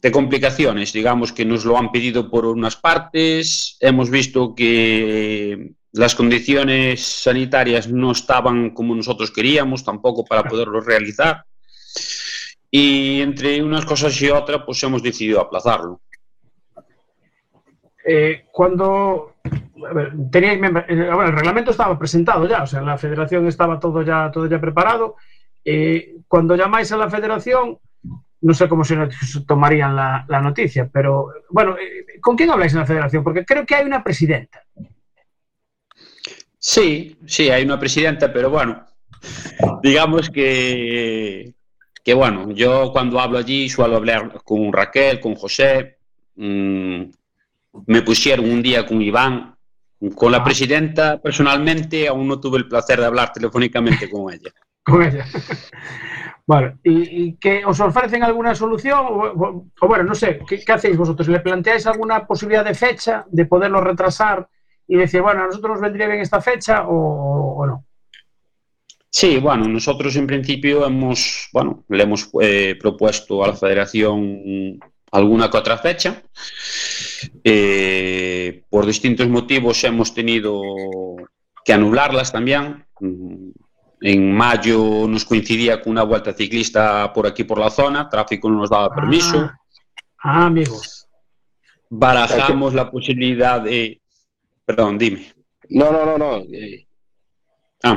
[0.00, 6.14] de complicaciones, digamos que nos lo han pedido por unas partes, hemos visto que las
[6.14, 11.44] condiciones sanitarias no estaban como nosotros queríamos tampoco para poderlo realizar
[12.70, 16.00] y entre unas cosas y otras pues hemos decidido aplazarlo.
[18.06, 19.34] Eh, cuando
[19.88, 23.46] a ver, teníais eh, bueno, el reglamento estaba presentado ya, o sea, en la federación
[23.46, 25.16] estaba todo ya todo ya preparado.
[25.64, 27.78] Eh, cuando llamáis a la federación,
[28.42, 28.96] no sé cómo se
[29.46, 33.22] tomarían la, la noticia, pero bueno, eh, ¿con quién habláis en la federación?
[33.22, 34.62] Porque creo que hay una presidenta.
[36.58, 38.84] Sí, sí, hay una presidenta, pero bueno,
[39.82, 41.54] digamos que,
[42.04, 45.98] que bueno, yo cuando hablo allí suelo hablar con Raquel, con José,
[46.36, 47.02] mm,
[47.86, 49.54] me pusieron un día con Iván,
[50.14, 50.44] con la Ah.
[50.44, 54.50] presidenta personalmente aún no tuve el placer de hablar telefónicamente con ella.
[54.84, 55.26] con ella.
[56.50, 58.98] Bueno, ¿y, y que os ofrecen alguna solución?
[59.02, 61.28] O, bueno, no sé, ¿qué, hacéis vosotros?
[61.28, 64.48] ¿Le planteáis alguna posibilidad de fecha, de poderlo retrasar
[64.88, 67.84] y decir, bueno, a nosotros nos vendría bien esta fecha o, o no?
[69.08, 74.80] Sí, bueno, nosotros en principio hemos, bueno, le hemos eh, propuesto a la federación
[75.12, 76.20] alguna que otra fecha.
[77.44, 80.60] Eh, por distintos motivos hemos tenido
[81.64, 82.86] que anularlas también.
[84.02, 88.58] En mayo nos coincidía con una vuelta ciclista por aquí por la zona, tráfico no
[88.58, 89.38] nos daba permiso.
[89.38, 89.58] Ah,
[90.18, 91.06] ah amigos.
[91.90, 94.00] Barajamos la posibilidad de.
[94.64, 95.32] Perdón, dime.
[95.68, 96.36] No, no, no, no.
[96.52, 96.86] Eh,
[97.82, 97.96] ah.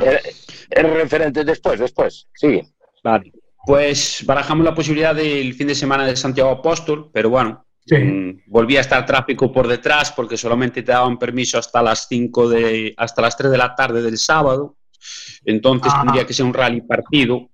[0.70, 2.28] El, referente después, después.
[2.34, 2.66] Sigue.
[3.02, 3.32] Vale.
[3.64, 8.80] Pues barajamos la posibilidad del fin de semana de Santiago Apóstol, pero bueno, mm, volvía
[8.80, 13.22] a estar tráfico por detrás porque solamente te daban permiso hasta las 5 de hasta
[13.22, 14.76] las 3 de la tarde del sábado.
[15.44, 16.02] Entonces ah.
[16.02, 17.50] tendría que ser un rally partido.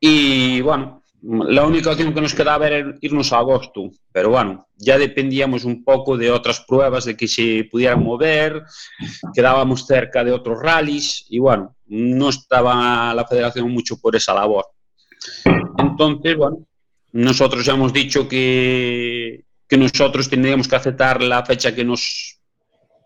[0.00, 4.98] Y bueno, la única opción que nos quedaba era irnos a agosto, pero bueno, ya
[4.98, 8.62] dependíamos un poco de otras pruebas, de que se pudieran mover,
[9.32, 14.66] quedábamos cerca de otros rallies y bueno, no estaba la federación mucho por esa labor.
[15.78, 16.66] Entonces, bueno,
[17.12, 22.33] nosotros ya hemos dicho que, que nosotros tendríamos que aceptar la fecha que nos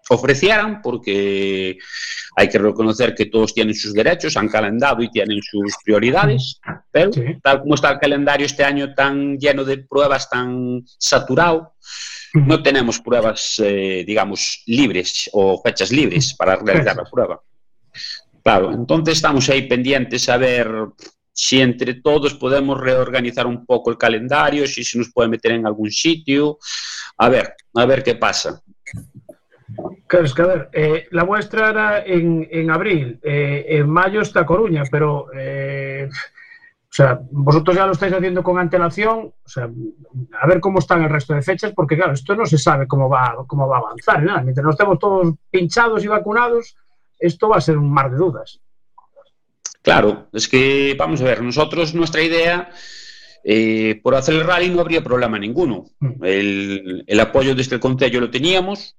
[0.09, 1.79] ofrecieran, porque
[2.37, 7.12] hay que reconocer que todos tienen sus derechos, han calendado y tienen sus prioridades, pero
[7.12, 7.23] sí.
[7.42, 11.75] tal como está el calendario este año tan lleno de pruebas, tan saturado,
[12.35, 17.40] no tenemos pruebas, eh, digamos, libres o fechas libres para realizar la prueba.
[18.42, 20.68] Claro, entonces estamos ahí pendientes a ver
[21.33, 25.66] si entre todos podemos reorganizar un poco el calendario, si se nos puede meter en
[25.66, 26.59] algún sitio,
[27.16, 28.62] a ver, a ver qué pasa.
[30.07, 34.23] Claro, es que a ver, eh, la muestra era en, en abril, eh, en mayo
[34.23, 39.69] está Coruña, pero eh, o sea, vosotros ya lo estáis haciendo con antelación, o sea,
[40.41, 43.09] a ver cómo están el resto de fechas, porque claro, esto no se sabe cómo
[43.09, 44.43] va, cómo va a avanzar, nada.
[44.43, 46.77] mientras no estemos todos pinchados y vacunados,
[47.19, 48.61] esto va a ser un mar de dudas.
[49.83, 52.71] Claro, es que vamos a ver, nosotros nuestra idea
[54.03, 55.87] por hacer el rally no habría problema ninguno.
[56.01, 56.25] Mm.
[56.25, 58.97] El, el apoyo desde el Consejo lo teníamos,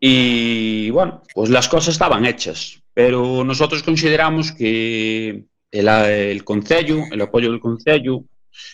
[0.00, 7.20] y bueno, pues las cosas estaban hechas, pero nosotros consideramos que el, el Concello, el
[7.20, 8.24] apoyo del Concello,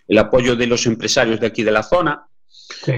[0.07, 2.27] el apoyo de los empresarios de aquí de la zona,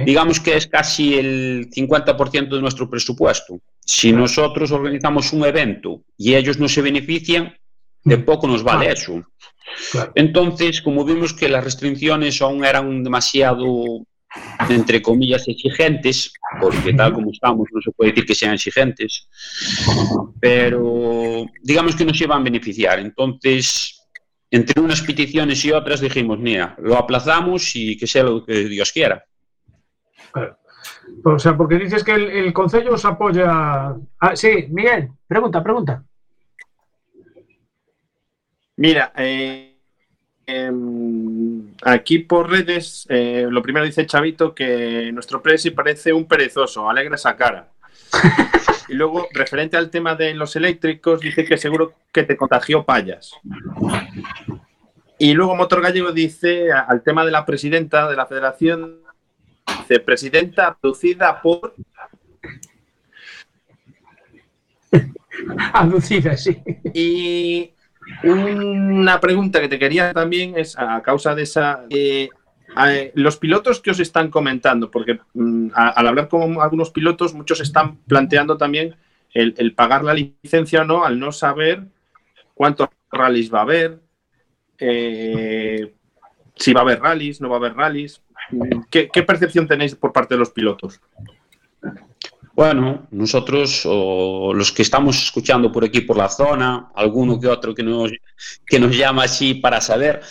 [0.05, 3.61] digamos que es casi el 50% de nuestro presupuesto.
[3.85, 7.55] Si nosotros organizamos un evento y ellos no se benefician,
[8.05, 9.25] de poco nos vale eso.
[10.15, 14.07] Entonces, como vimos que las restricciones aún eran demasiado
[14.69, 19.29] entre comillas, exigentes, porque tal como estamos no se puede decir que sean exigentes,
[20.41, 22.99] pero digamos que nos iban a beneficiar.
[22.99, 24.03] Entonces,
[24.51, 28.93] entre unas peticiones y otras dijimos, mira, lo aplazamos y que sea lo que Dios
[28.93, 29.25] quiera.
[31.25, 33.95] O sea, porque dices que el, el Consejo os apoya...
[34.21, 36.05] Ah, sí, Miguel, pregunta, pregunta.
[38.77, 39.66] Mira, eh,
[40.49, 46.89] Em, aquí por redes, eh, lo primero dice Chavito que nuestro presi parece un perezoso,
[46.89, 47.69] alegra esa cara.
[48.89, 53.33] Y luego, referente al tema de los eléctricos, dice que seguro que te contagió payas.
[55.19, 59.01] Y luego Motor Gallego dice al tema de la presidenta de la federación,
[59.81, 61.75] dice presidenta producida por...
[65.73, 66.63] Aducida, sí.
[66.95, 67.73] Y
[68.25, 71.85] una pregunta que te quería también es a causa de esa...
[71.91, 72.29] Eh,
[73.15, 77.97] los pilotos que os están comentando, porque mm, al hablar con algunos pilotos, muchos están
[78.07, 78.97] planteando también
[79.33, 81.85] el, pagar la licencia o no, al no saber
[82.55, 84.01] cuántos rallies va a haber,
[84.79, 85.95] eh,
[86.55, 88.23] si va a haber rallies, no va a haber rallies.
[88.91, 91.01] ¿Qué, ¿Qué, percepción tenéis por parte de los pilotos?
[92.57, 97.75] Bueno, nosotros, o los que estamos escuchando por aquí, por la zona, alguno que otro
[97.75, 98.11] que nos,
[98.67, 100.23] que nos llama así para saber,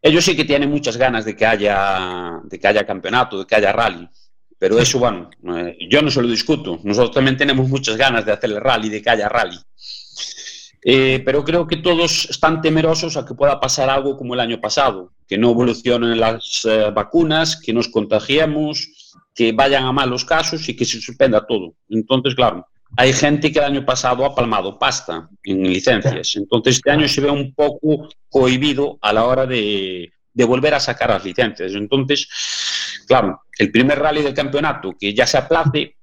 [0.00, 3.56] ellos sí que tienen muchas ganas de que haya, de que haya campeonato, de que
[3.56, 4.08] haya rally.
[4.56, 6.78] Pero eso, bueno, eh, yo no se lo discuto.
[6.84, 9.58] Nosotros también tenemos muchas ganas de hacer el rally, de que haya rally.
[10.84, 14.60] Eh, pero creo que todos están temerosos a que pueda pasar algo como el año
[14.60, 18.92] pasado, que no evolucionen las eh, vacunas, que nos contagiemos,
[19.38, 21.76] que vayan a malos casos y que se suspenda todo.
[21.88, 26.34] Entonces, claro, hay gente que el año pasado ha palmado pasta en licencias.
[26.34, 31.10] Entonces, este año se ve un poco cohibido a la hora de, volver a sacar
[31.10, 31.72] las licencias.
[31.74, 32.26] Entonces,
[33.06, 35.94] claro, el primer rally del campeonato que ya se aplace,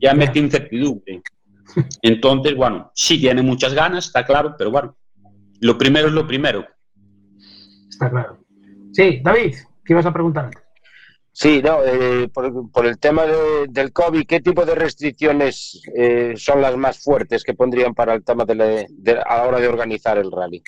[0.00, 1.22] ya mete incertidumbre.
[2.02, 4.96] Entonces, bueno, sí tiene muchas ganas, está claro, pero bueno,
[5.60, 6.66] lo primero es lo primero.
[7.88, 8.44] Está claro.
[8.90, 10.50] Sí, David, ¿qué ibas a preguntar
[11.32, 13.24] Sí, no, eh, por, el tema
[13.68, 18.24] del COVID, ¿qué tipo de restricciones eh, son las más fuertes que pondrían para el
[18.24, 20.62] tema de, la, a la hora de organizar el rally?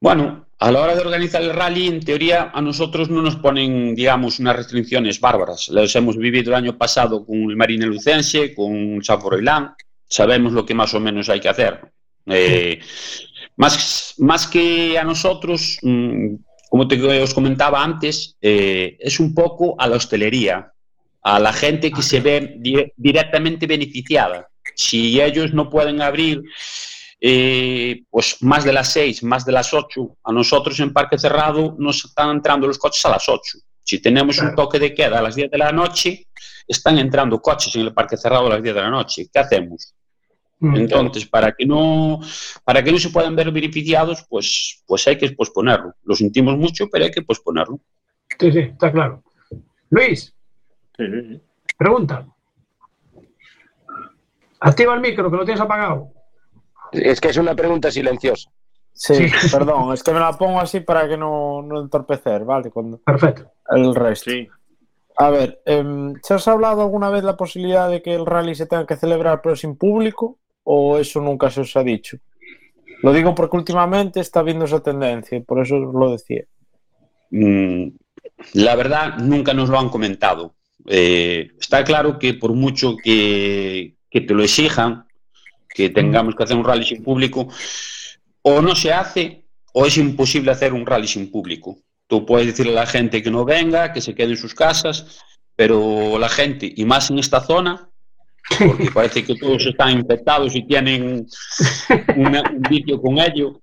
[0.00, 3.94] Bueno, a la hora de organizar el rally, en teoría, a nosotros no nos ponen,
[3.94, 5.68] digamos, unas restricciones bárbaras.
[5.68, 9.74] Las hemos vivido el año pasado con el Marine Lucense, con San Foroilán.
[10.08, 11.92] Sabemos lo que más o menos hay que hacer.
[12.26, 12.80] Eh,
[13.56, 16.36] más, más que a nosotros, mm,
[16.68, 20.72] como te, os comentaba antes, eh, es un poco a la hostelería,
[21.22, 24.48] a la gente que se ve di directamente beneficiada.
[24.74, 26.42] Si ellos no pueden abrir
[27.20, 31.74] eh, pues más de las 6, más de las 8, a nosotros en Parque Cerrado
[31.78, 33.58] nos están entrando los coches a las 8.
[33.82, 36.26] Si tenemos un toque de queda a las 10 de la noche,
[36.66, 39.28] están entrando coches en el Parque Cerrado a las 10 de la noche.
[39.32, 39.94] ¿Qué hacemos?
[40.58, 42.20] Mm, Entonces, para que no
[42.64, 45.94] para que no se puedan ver beneficiados, pues, pues hay que posponerlo.
[46.04, 47.80] Lo sentimos mucho, pero hay que posponerlo.
[48.38, 49.22] Sí, sí, está claro.
[49.90, 50.34] Luis,
[51.76, 52.26] pregunta.
[54.60, 56.10] Activa el micro, que lo tienes apagado.
[56.92, 58.50] Es que es una pregunta silenciosa.
[58.92, 62.70] Sí, perdón, es que me la pongo así para que no, no entorpecer, ¿vale?
[62.70, 63.50] Cuando Perfecto.
[63.68, 64.30] El resto.
[64.30, 64.48] Sí.
[65.18, 68.66] A ver, eh, ¿se has hablado alguna vez la posibilidad de que el rally se
[68.66, 70.38] tenga que celebrar pero sin público?
[70.68, 72.18] ¿O eso nunca se os ha dicho?
[73.02, 76.44] Lo digo porque últimamente está viendo esa tendencia por eso lo decía.
[77.30, 77.88] Mm,
[78.54, 80.54] la verdad, nunca nos lo han comentado.
[80.86, 85.04] Eh, está claro que por mucho que, que te lo exijan,
[85.68, 87.48] que tengamos que hacer un rally sin público,
[88.42, 91.78] o no se hace o es imposible hacer un rally sin público.
[92.08, 95.20] Tú puedes decirle a la gente que no venga, que se quede en sus casas,
[95.54, 97.90] pero la gente, y más en esta zona,
[98.58, 101.26] porque parece que todos están infectados y tienen
[102.16, 103.60] un vicio con ello,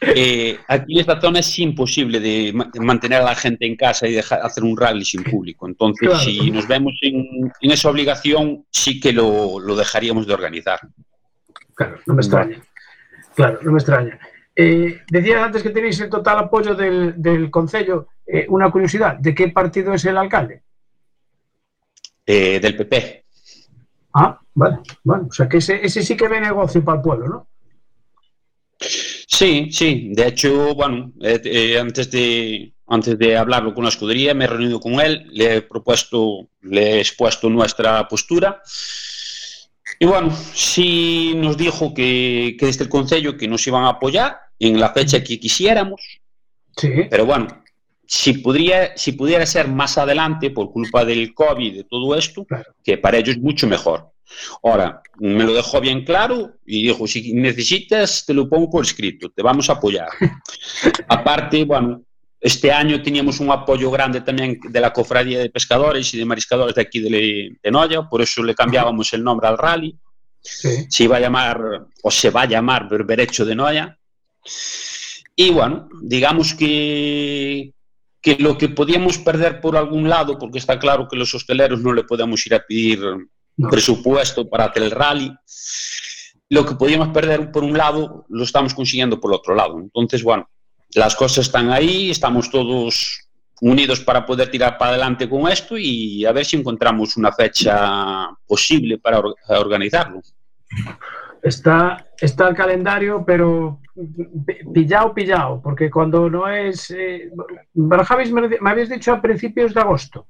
[0.00, 4.12] eh, aquí en esta zona es imposible de mantener a la gente en casa y
[4.12, 5.66] dejar hacer un rally sin público.
[5.66, 10.80] Entonces, si nos vemos en, esa obligación, sí que lo, lo dejaríamos de organizar.
[11.74, 12.62] Claro, no me extraña.
[13.34, 14.18] Claro, no me extraña.
[14.58, 18.08] Eh, decías antes que tenéis el total apoyo del, del Concello.
[18.26, 20.62] Eh, una curiosidad, ¿de qué partido es el alcalde?
[22.24, 23.25] Eh, del PP.
[24.18, 24.78] Ah, vale.
[25.04, 27.48] Bueno, o sea que ese, ese sí que ve negocio para el pueblo, ¿no?
[28.78, 30.10] Sí, sí.
[30.14, 34.48] De hecho, bueno, eh, eh, antes de antes de hablarlo con la escudería, me he
[34.48, 38.62] reunido con él, le he propuesto, le he expuesto nuestra postura
[39.98, 44.38] y bueno, sí nos dijo que, que desde el Consejo que nos iban a apoyar
[44.58, 46.20] en la fecha que quisiéramos.
[46.76, 46.90] Sí.
[47.10, 47.48] Pero bueno,
[48.06, 52.44] si pudiera, si pudiera ser más adelante por culpa del COVID y de todo esto,
[52.44, 52.72] Claro.
[52.84, 54.10] que para ellos mucho mejor.
[54.62, 59.30] Ahora, me lo dejó bien claro y dijo, si necesitas, te lo pongo por escrito,
[59.30, 60.08] te vamos a apoyar.
[61.08, 62.02] Aparte, bueno,
[62.40, 66.74] este año teníamos un apoyo grande también de la cofradía de pescadores y de mariscadores
[66.74, 69.96] de aquí de, de Noya, por eso le cambiábamos el nombre al rally.
[70.40, 70.86] Sí.
[70.88, 71.60] Se iba a llamar,
[72.02, 73.98] o se va a llamar Berberecho de Noya.
[75.34, 77.72] Y bueno, digamos que,
[78.26, 81.92] que lo que podíamos perder por algún lado, porque está claro que los hosteleros no
[81.92, 82.98] le podemos ir a pedir
[83.56, 83.68] No.
[83.70, 85.32] presupuesto para hacer el rally,
[86.50, 89.78] lo que podíamos perder por un lado lo estamos consiguiendo por otro lado.
[89.78, 90.48] Entonces, bueno,
[90.94, 93.28] las cosas están ahí, estamos todos
[93.60, 98.28] unidos para poder tirar para adelante con esto y a ver si encontramos una fecha
[98.44, 100.20] posible para or- organizarlo.
[101.46, 103.80] Está, está el calendario, pero
[104.46, 106.90] pi- pillado, pillado, porque cuando no es...
[106.90, 107.30] Eh,
[107.74, 110.26] me habéis dicho a principios de agosto.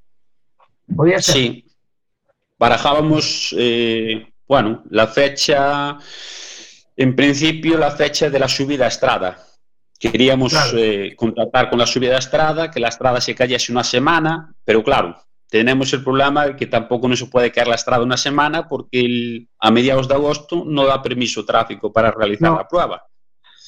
[0.95, 1.35] Podía ser.
[1.35, 1.65] Sí,
[2.59, 5.97] barajábamos, eh, bueno, la fecha,
[6.97, 9.39] en principio la fecha de la subida a Estrada.
[9.99, 10.77] Queríamos Claro.
[10.79, 14.85] eh, contratar con la subida a Estrada, que la Estrada se cayese una semana, pero
[14.85, 15.17] claro,
[15.49, 19.01] tenemos el problema de que tampoco no se puede caer la Estrada una semana porque
[19.01, 22.57] el- a mediados de agosto no da permiso tráfico para realizar No.
[22.57, 23.05] la prueba.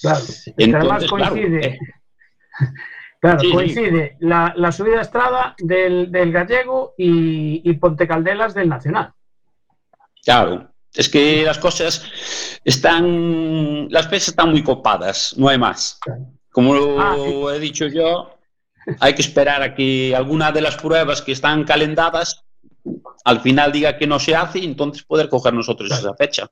[0.00, 1.78] Claro, es que además Entonces, claro, coincide, eh,
[3.20, 3.52] claro, sí, sí.
[3.52, 9.12] coincide La, la subida a Estrada del, del Gallego y, y Ponte Caldelas del Nacional.
[10.24, 15.98] Claro, es que las cosas están, las fechas están muy copadas, no hay más.
[16.50, 17.56] Como lo Ah, sí.
[17.56, 18.37] he dicho yo,
[19.00, 22.44] hay que esperar a que alguna de las pruebas que están calendadas
[23.24, 26.48] al final diga que no se hace y entonces poder coger nosotros esa fecha.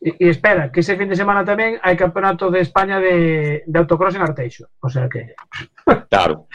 [0.00, 3.78] Y, y espera, que ese fin de semana también hay campeonato de España de, de
[3.78, 4.68] autocross en Arteixo.
[4.80, 5.34] O sea que
[6.10, 6.48] Claro.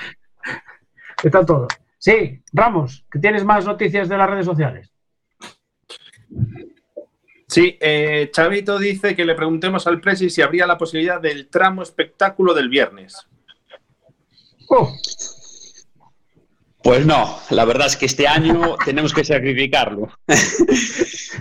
[1.24, 1.68] está todo.
[1.98, 4.92] Sí, Ramos, que tienes más noticias de las redes sociales.
[7.48, 11.84] Sí, eh, Chavito dice que le preguntemos al Presi si habría la posibilidad del tramo
[11.84, 13.28] espectáculo del viernes.
[14.74, 14.90] Oh,
[16.82, 20.10] Pues no, la verdad es que este año tenemos que sacrificarlo.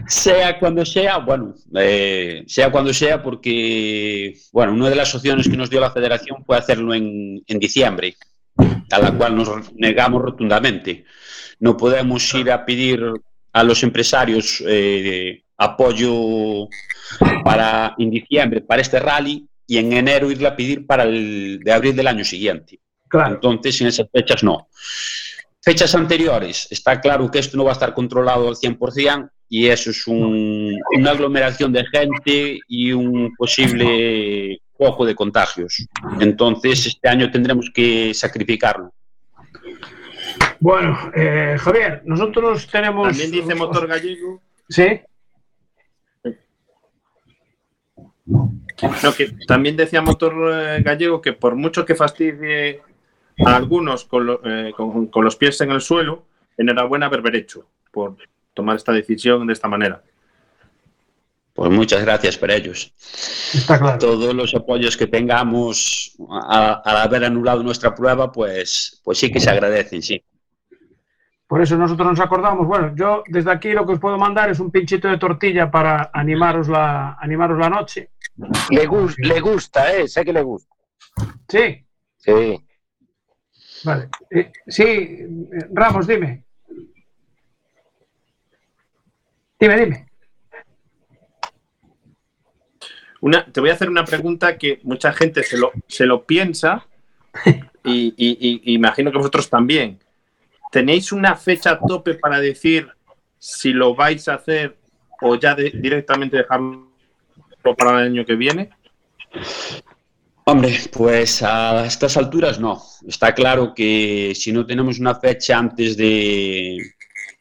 [0.09, 5.57] sea cuando sea, bueno, eh, sea cuando sea, porque, bueno, una de las opciones que
[5.57, 8.17] nos dio la federación fue hacerlo en, en diciembre,
[8.91, 11.05] a la cual nos negamos rotundamente.
[11.61, 13.01] No podemos ir a pedir
[13.53, 16.69] a los empresarios eh, apoyo
[17.45, 21.73] para en diciembre para este rally y en enero irle a pedir para el de
[21.73, 22.81] abril del año siguiente.
[23.11, 23.35] Claro.
[23.35, 24.69] Entonces, en esas fechas no.
[25.63, 29.91] Fechas anteriores, está claro que esto no va a estar controlado al 100% y eso
[29.91, 35.87] es un, una aglomeración de gente y un posible foco de contagios.
[36.21, 38.95] Entonces, este año tendremos que sacrificarlo.
[40.61, 43.09] Bueno, eh, Javier, nosotros tenemos.
[43.09, 44.41] También dice Motor Gallego.
[44.69, 45.01] Sí.
[48.25, 52.81] No, que también decía Motor eh, Gallego que por mucho que fastidie
[53.47, 56.25] a algunos con, lo- eh, con- con los pies en el suelo,
[56.57, 58.17] enhorabuena a Berberecho por
[58.55, 60.03] tomar esta decisión de esta manera.
[61.55, 62.93] Pues muchas gracias por ellos.
[63.53, 63.99] Está claro.
[63.99, 69.41] Todos los apoyos que tengamos a- al haber anulado nuestra prueba, pues, pues sí que
[69.41, 70.23] se agradecen, sí.
[71.47, 72.67] Por eso nosotros nos acordamos.
[72.67, 76.11] Bueno, yo desde aquí lo que os puedo mandar es un pinchito de tortilla para
[76.15, 78.11] animaros la, animaros la noche.
[78.71, 80.07] Le, gus- le gusta, ¿eh?
[80.07, 80.73] Sé que le gusta.
[81.49, 81.85] Sí,
[82.19, 82.65] Sí.
[83.85, 84.09] Vale.
[84.31, 85.19] Eh, sí,
[85.73, 86.45] Ramos, dime.
[89.59, 90.07] Dime, dime.
[93.21, 96.87] Una, te voy a hacer una pregunta que mucha gente se lo, se lo piensa
[97.85, 99.99] y, y- y- imagino que vosotros también.
[100.73, 102.89] ¿Tenéis una fecha tope para decir
[103.39, 104.77] si lo vais a hacer
[105.21, 106.87] o ya de- directamente dejarlo
[107.77, 108.71] para el año que viene?
[110.51, 112.83] Hombre, pues a estas alturas no.
[113.07, 116.77] Está claro que si no tenemos una fecha antes de,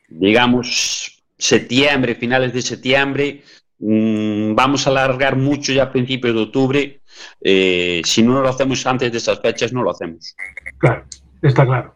[0.09, 3.41] digamos, septiembre, finales de septiembre,
[3.79, 7.01] mm, vamos a alargar mucho ya a principios de octubre.
[7.41, 10.35] Eh, si no lo hacemos antes de esas fechas, no lo hacemos.
[10.77, 11.05] Claro,
[11.41, 11.95] está claro.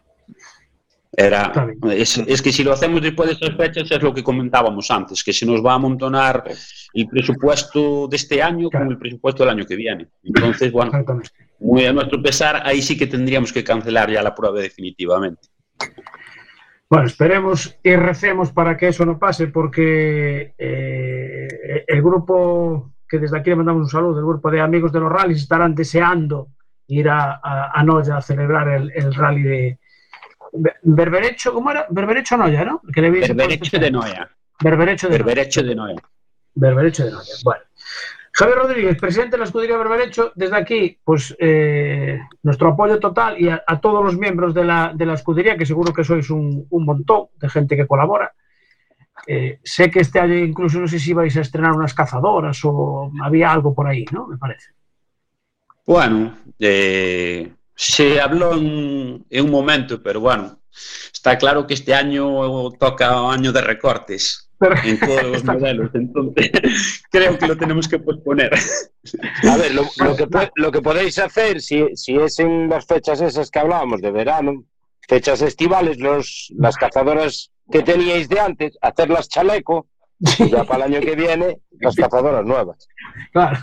[1.16, 1.52] Era,
[1.92, 5.22] es, es que si lo hacemos después de esas fechas es lo que comentábamos antes,
[5.22, 6.44] que se nos va a amontonar
[6.92, 8.86] el presupuesto de este año Claro.
[8.86, 10.08] con el presupuesto del año que viene.
[10.24, 10.90] Entonces, bueno,
[11.60, 15.48] muy a nuestro pesar, ahí sí que tendríamos que cancelar ya la prueba definitivamente.
[16.90, 23.38] Bueno, esperemos y recemos para que eso no pase, porque eh, el grupo, que desde
[23.38, 26.48] aquí le mandamos un saludo, el grupo de amigos de los rallies estarán deseando
[26.88, 29.78] ir a, a, a Noya a celebrar el, el rally de
[30.82, 31.86] Berberecho, ¿cómo era?
[31.90, 32.80] Berberecho Noya, ¿no?
[32.92, 34.30] Que le habéis Berberecho de Noia.
[34.62, 35.24] Berberecho de Noya.
[35.24, 36.02] Berberecho de Noia.
[36.54, 37.34] Berberecho de Noya.
[37.44, 37.62] Bueno.
[38.36, 43.48] Javier Rodríguez, presidente de la escudería Berberecho, desde aquí, pues eh, nuestro apoyo total y
[43.48, 46.66] a, a todos los miembros de la, de la escudería, que seguro que sois un,
[46.68, 48.32] un montón de gente que colabora.
[49.28, 53.12] Eh, sé que este año incluso no sé si vais a estrenar unas cazadoras o
[53.22, 54.26] había algo por ahí, ¿no?
[54.26, 54.72] Me parece.
[55.86, 60.58] Bueno, eh, se habló en, en un momento, pero bueno,
[61.12, 66.50] está claro que este año toca año de recortes Pero- en todos los modelos, entonces
[67.10, 68.52] creo que lo tenemos que posponer.
[69.50, 73.20] A ver, lo, lo que, lo que podéis hacer, si, si es en las fechas
[73.20, 74.64] esas que hablábamos de verano,
[75.08, 79.86] fechas estivales, los, las cazadoras que teníais de antes, hacerlas chaleco,
[80.38, 82.86] y ya para el año que viene, las cazadoras nuevas.
[83.32, 83.58] Claro.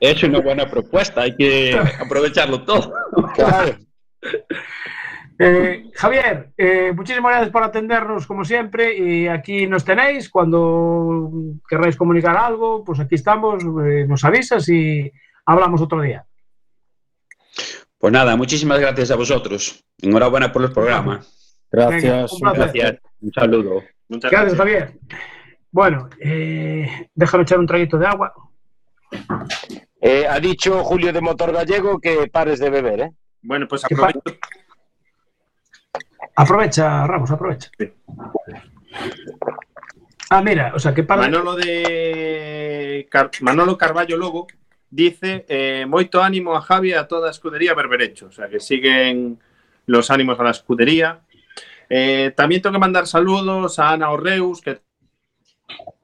[0.00, 2.92] Es una buena propuesta, hay que aprovecharlo todo.
[3.34, 3.76] Claro.
[5.38, 10.30] Eh, Javier, eh, muchísimas gracias por atendernos como siempre y aquí nos tenéis.
[10.30, 11.30] Cuando
[11.68, 15.10] querráis comunicar algo, pues aquí estamos, eh, nos avisas y
[15.44, 16.24] hablamos otro día.
[17.98, 19.84] Pues nada, muchísimas gracias a vosotros.
[20.00, 21.20] Enhorabuena por el programa.
[21.70, 22.30] Gracias.
[22.40, 22.58] Venga, un.
[22.58, 23.82] Gracias, un saludo.
[24.08, 24.58] Muchas Gracias, gracias.
[24.58, 24.98] Javier.
[25.70, 28.32] Bueno, eh, déjame echar un traguito de agua.
[30.00, 33.10] Eh, ha dicho Julio de Motor Gallego que pares de beber, ¿eh?
[33.42, 34.20] Bueno, pues ¿Qué aprovecho.
[36.36, 37.70] Aprovecha, Ramos, aprovecha.
[37.78, 37.92] Sí.
[40.30, 41.22] Ah, mira, o sea, que para.
[41.22, 44.46] Manolo de Car- Manolo Carballo Lobo
[44.90, 48.60] dice eh, moito ánimo a Javi e a toda a escudería Berberecho, o sea que
[48.60, 49.38] siguen
[49.86, 51.20] los ánimos a la escudería.
[51.88, 54.80] Eh, también tengo que mandar saludos a Ana Orreus, que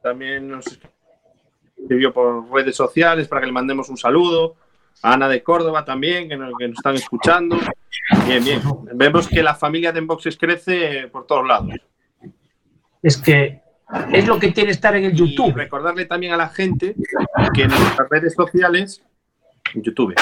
[0.03, 0.79] también nos
[1.93, 4.57] escribió por redes sociales para que le mandemos un saludo.
[5.03, 7.59] A Ana de Córdoba también, que nos, que nos están escuchando.
[8.27, 8.61] Bien, bien.
[8.95, 11.71] Vemos que la familia de Enboxes crece por todos lados.
[13.03, 13.61] Es que
[14.13, 15.55] es lo que tiene estar en el Y YouTube.
[15.55, 16.95] recordarle también a la gente
[17.53, 19.03] que en nuestras redes sociales,
[19.75, 20.15] en YouTube.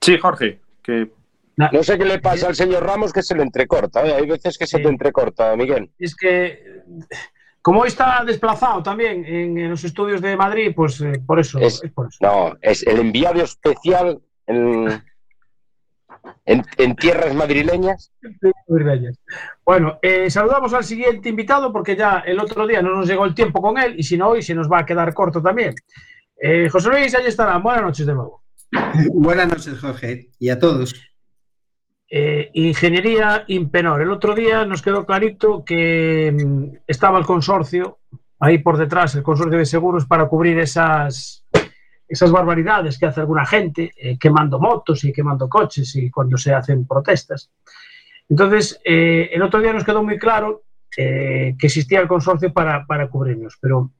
[0.00, 1.10] Sí, Jorge, que
[1.56, 4.04] No sé qué le pasa al señor Ramos que se le entrecorta.
[4.04, 4.14] ¿eh?
[4.14, 5.90] Hay veces que se te entrecorta, Miguel.
[5.98, 6.82] Es que,
[7.62, 11.82] como hoy está desplazado también en, los estudios de Madrid, pues eh, por, eso, es,
[11.94, 12.18] por eso.
[12.20, 15.02] No, es el enviado especial en,
[16.46, 18.12] en, tierras madrileñas.
[19.64, 23.34] Bueno, eh, saludamos al siguiente invitado porque ya el otro día no nos llegó el
[23.34, 25.74] tiempo con él y si no hoy se nos va a quedar corto también.
[26.70, 27.58] José Luis, ahí estará.
[27.58, 28.42] Buenas noches de nuevo.
[29.12, 31.09] Buenas noches, Jorge, y a todos.
[32.12, 34.02] Eh, ingeniería Impenor.
[34.02, 38.00] El otro día nos quedó clarito que mm, estaba el consorcio
[38.40, 41.46] ahí por detrás, el consorcio de seguros, para cubrir esas,
[42.08, 46.52] esas barbaridades que hace alguna gente, eh, quemando motos y quemando coches y cuando se
[46.52, 47.52] hacen protestas.
[48.28, 53.08] Entonces, eh, el otro día nos quedó muy claro que existía el consorcio para, para
[53.08, 53.92] cubrirnos, pero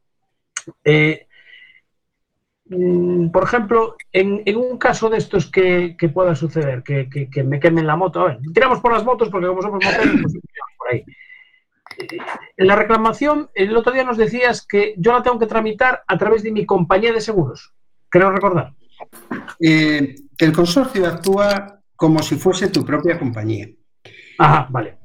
[3.33, 8.21] por ejemplo, en, un caso de estos que, pueda suceder, que, me quemen la moto,
[8.21, 10.35] a ver, tiramos por las motos porque como somos moteros, pues
[10.79, 11.05] por ahí.
[12.57, 16.17] En la reclamación, el otro día nos decías que yo la tengo que tramitar a
[16.17, 17.75] través de mi compañía de seguros.
[18.09, 18.73] Creo recordar.
[19.59, 23.69] Eh, el consorcio actúa como si fuese tu propia compañía.
[24.39, 24.97] Ajá, vale.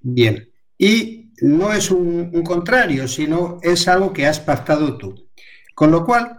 [0.00, 0.48] Bien.
[0.78, 5.28] Y no es un, un contrario, sino es algo que has pactado tú.
[5.74, 6.36] Con lo cual,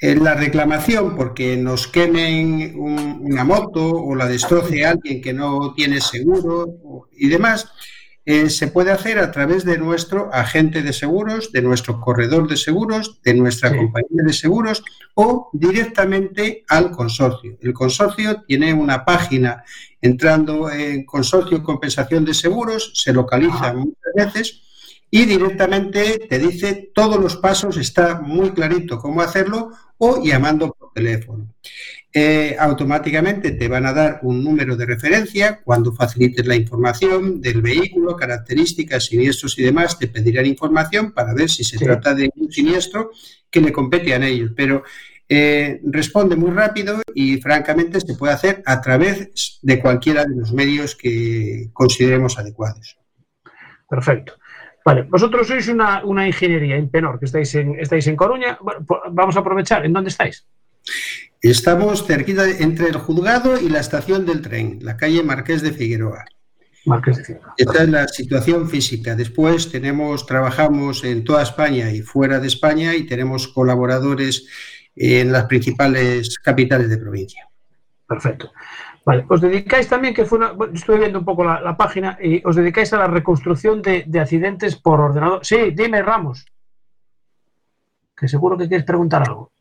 [0.00, 7.08] la reclamación porque nos quemen una moto o la destroce alguien que no tiene seguro
[7.12, 7.70] y demás,
[8.24, 12.56] eh, se puede hacer a través de nuestro agente de seguros, de nuestro corredor de
[12.56, 14.82] seguros, de nuestra compañía de seguros
[15.14, 17.58] o directamente al consorcio.
[17.60, 19.64] El consorcio tiene una página
[20.00, 24.69] entrando en consorcio compensación de seguros, se localiza muchas veces
[25.10, 30.92] y directamente te dice todos los pasos, está muy clarito cómo hacerlo o llamando por
[30.92, 31.48] teléfono.
[32.12, 37.62] Eh, automáticamente te van a dar un número de referencia cuando facilites la información del
[37.62, 42.50] vehículo, características, siniestros y demás, te pedirán información para ver si se trata de un
[42.50, 43.10] siniestro
[43.48, 44.50] que le compete a ellos.
[44.56, 44.82] Pero
[45.28, 50.52] eh, responde muy rápido y francamente se puede hacer a través de cualquiera de los
[50.52, 52.96] medios que consideremos adecuados.
[53.88, 54.34] Perfecto.
[54.84, 58.58] Vale, vosotros sois una, ingeniería en Penor, que estáis en, estáis en Coruña.
[58.86, 59.84] Pues vamos a aprovechar.
[59.84, 60.46] ¿En dónde estáis?
[61.42, 66.24] Estamos cerquita entre el juzgado y la estación del tren, la calle Marqués de Figueroa.
[66.86, 67.54] Marqués de Figueroa.
[67.56, 69.14] Esta es la situación física.
[69.14, 74.46] Después tenemos, trabajamos en toda España y fuera de España y tenemos colaboradores
[74.96, 77.48] en las principales capitales de provincia.
[78.06, 78.52] Perfecto.
[79.04, 82.54] Vale, os dedicáis también, que fue una, estuve viendo un poco la, página, y os
[82.54, 85.44] dedicáis a la reconstrucción de, accidentes por ordenador.
[85.44, 86.44] Sí, dime, Ramos,
[88.16, 89.52] que seguro que quieres preguntar algo.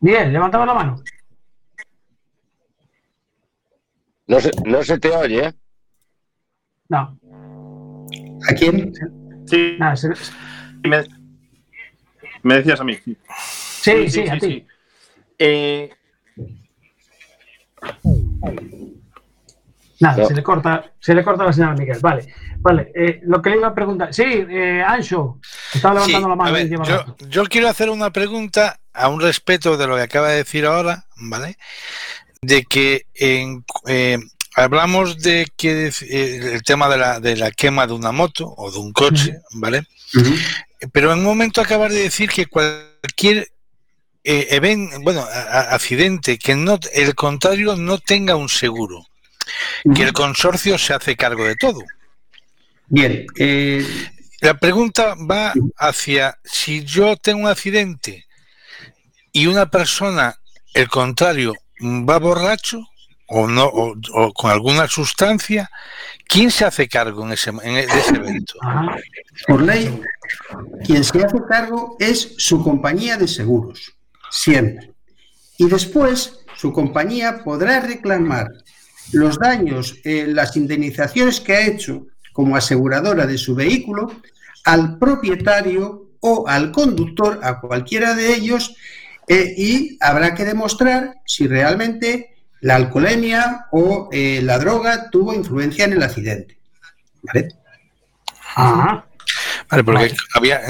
[0.00, 0.96] Bien, levantaba la mano.
[4.26, 5.54] No se, no se te oye, ¿eh?
[6.90, 7.18] No.
[8.50, 8.92] ¿A quién?
[9.46, 9.78] Sí.
[12.42, 12.98] me, decías a mí.
[13.36, 14.66] Sí, sí, a ti.
[15.38, 15.90] Eh,
[20.00, 21.98] Nada, se le corta, se le corta la señal a Miguel.
[22.00, 22.26] Vale,
[22.58, 22.92] vale.
[22.94, 24.12] Eh, lo que le iba a preguntar.
[24.12, 25.38] Sí, eh, Ancho,
[25.72, 26.58] estaba levantando la mano.
[27.28, 31.06] yo, quiero hacer una pregunta a un respeto de lo que acaba de decir ahora,
[31.16, 31.56] ¿vale?
[32.42, 33.64] De que en,
[34.56, 38.78] hablamos de que el tema de la, de la quema de una moto o de
[38.78, 39.86] un coche, ¿vale?
[40.92, 43.48] Pero en un momento acabas de decir que cualquier
[44.24, 49.06] eh, bueno, accidente, que no, el contrario no tenga un seguro,
[49.94, 51.80] que el consorcio se hace cargo de todo.
[52.86, 53.26] Bien.
[53.36, 53.86] Eh,
[54.40, 58.24] La pregunta va hacia si yo tengo un accidente
[59.32, 60.36] y una persona,
[60.72, 62.80] el contrario, va borracho
[63.26, 65.70] o no o, con alguna sustancia,
[66.26, 68.54] ¿quién se hace cargo en ese, en ese evento?
[69.46, 70.00] Por ley,
[70.84, 73.93] quien se hace cargo es su compañía de seguros
[74.34, 74.92] siempre.
[75.58, 78.50] Y después su compañía podrá reclamar
[79.12, 84.12] los daños, eh, las indemnizaciones que ha hecho como aseguradora de su vehículo
[84.64, 88.74] al propietario o al conductor, a cualquiera de ellos,
[89.28, 95.84] eh, y habrá que demostrar si realmente la alcoholemia o eh, la droga tuvo influencia
[95.84, 96.58] en el accidente.
[97.22, 97.48] ¿Vale?
[99.70, 100.60] Vale, porque había,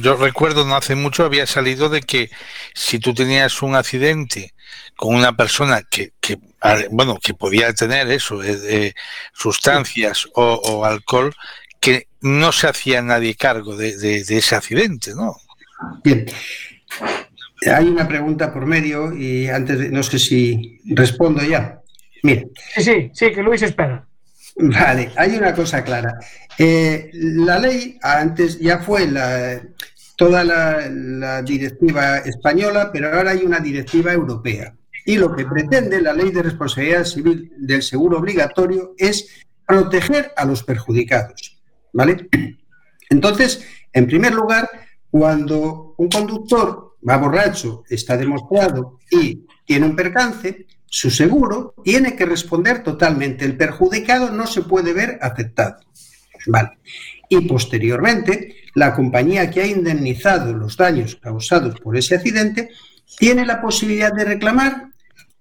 [0.00, 2.30] yo recuerdo no hace mucho había salido de que
[2.74, 4.54] si tú tenías un accidente
[4.96, 6.38] con una persona que, que
[6.90, 8.94] bueno, que podía tener eso, de,
[9.32, 11.34] sustancias o, alcohol,
[11.80, 13.88] que no se hacía nadie cargo de,
[14.20, 15.36] ese accidente, ¿no?
[16.02, 16.26] Bien.
[17.66, 21.80] hay una pregunta por medio y antes de, no sé si respondo ya.
[22.22, 22.48] Mire.
[22.76, 24.06] Sí, sí, sí, que Luis espera.
[24.56, 26.18] Vale, hay una cosa clara.
[26.58, 29.60] Eh, la ley antes ya fue la,
[30.16, 34.74] toda la, la, directiva española, pero ahora hay una directiva europea.
[35.04, 40.44] Y lo que pretende la ley de responsabilidad civil del seguro obligatorio es proteger a
[40.44, 41.60] los perjudicados.
[41.92, 42.28] ¿Vale?
[43.10, 44.68] Entonces, en primer lugar,
[45.10, 52.24] cuando un conductor va borracho, está demostrado y tiene un percance, su seguro tiene que
[52.24, 53.44] responder totalmente.
[53.44, 55.78] El perjudicado no se puede ver afectado.
[56.46, 56.78] Vale.
[57.28, 62.68] Y posteriormente, la compañía que ha indemnizado los daños causados por ese accidente
[63.18, 64.90] tiene la posibilidad de reclamar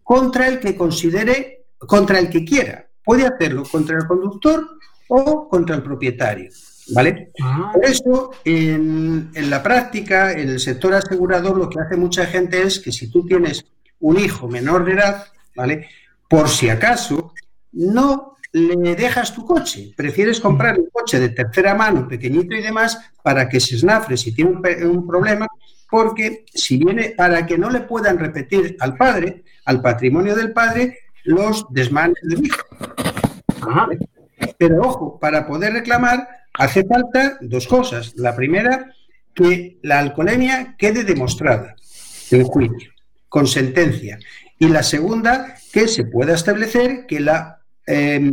[0.01, 2.87] contra el que considere, contra el que quiera.
[3.03, 4.67] Puede hacerlo contra el conductor
[5.07, 6.49] o contra el propietario.
[6.95, 7.31] ¿Vale?
[7.39, 7.69] Ah.
[7.71, 12.63] Por eso, en, en, la práctica, en el sector asegurador, lo que hace mucha gente
[12.63, 13.63] es que si tú tienes
[13.99, 15.89] un hijo menor de edad, ¿vale?
[16.27, 17.33] Por si acaso,
[17.71, 22.99] no le dejas tu coche, prefieres comprar un coche de tercera mano, pequeñito y demás,
[23.23, 24.51] para que se esnafre si tiene
[24.85, 25.47] un, problema,
[25.89, 30.99] porque si viene, para que no le puedan repetir al padre, al patrimonio del padre,
[31.23, 32.61] los desmanes del hijo.
[34.57, 38.13] Pero ojo, para poder reclamar hace falta dos cosas.
[38.17, 38.93] La primera,
[39.33, 41.75] que la alcoholemia quede demostrada
[42.29, 42.91] en juicio,
[43.29, 44.19] con sentencia.
[44.63, 48.31] Y la segunda, que se pueda establecer que la eh,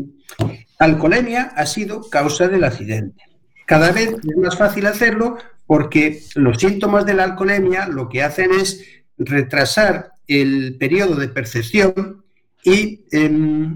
[0.78, 3.24] alcoholemia ha sido causa del accidente.
[3.66, 8.52] Cada vez es más fácil hacerlo porque los síntomas de la alcoholemia lo que hacen
[8.52, 8.80] es
[9.18, 12.24] retrasar el periodo de percepción
[12.62, 13.68] y eh,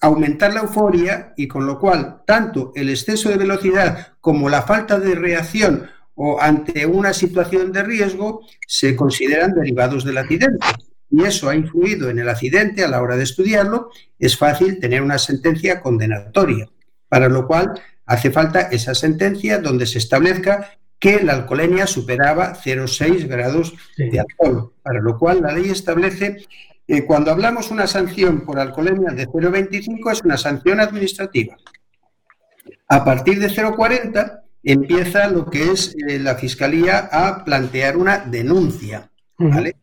[0.00, 4.98] aumentar la euforia y con lo cual tanto el exceso de velocidad como la falta
[4.98, 10.66] de reacción o ante una situación de riesgo se consideran derivados del accidente.
[11.10, 13.90] Y eso ha influido en el accidente a la hora de estudiarlo.
[14.18, 16.68] Es fácil tener una sentencia condenatoria,
[17.08, 17.72] para lo cual
[18.06, 24.72] hace falta esa sentencia donde se establezca que la alcoholemia superaba 0,6 grados de alcohol,
[24.82, 26.44] para lo cual la ley establece
[26.88, 31.56] eh, cuando hablamos una sanción por alcoholemia de 0,25 es una sanción administrativa.
[32.88, 39.10] A partir de 0,40 empieza lo que es eh, la Fiscalía a plantear una denuncia,
[39.36, 39.76] ¿vale?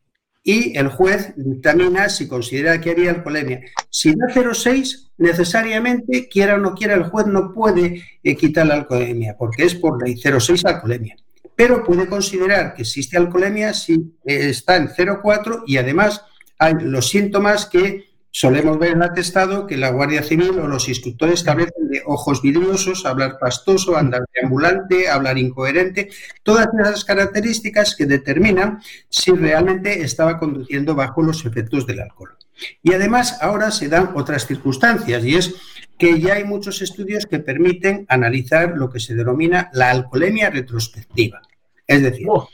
[0.48, 3.62] Y el juez dictamina si considera que haría alcoholemia.
[3.90, 8.76] Si da 0,6, necesariamente, quiera o no quiera, el juez no puede eh, quitar la
[8.76, 11.16] alcoholemia, porque es por ley 0,6 alcoholemia.
[11.56, 16.22] Pero puede considerar que existe alcoholemia si está en 0,4 y además
[16.60, 18.06] hay los síntomas que
[18.36, 22.42] solemos ver en el atestado que la Guardia Civil o los instructores establecen de ojos
[22.42, 26.10] vidriosos, hablar pastoso, andar ambulante, hablar incoherente,
[26.44, 32.36] todas esas características que determinan si realmente estaba conduciendo bajo los efectos del alcohol.
[32.84, 35.56] Y además ahora se dan otras circunstancias y es
[35.98, 41.42] que ya hay muchos estudios que permiten analizar lo que se denomina la alcoholemia retrospectiva.
[41.88, 42.50] Es decir, oh.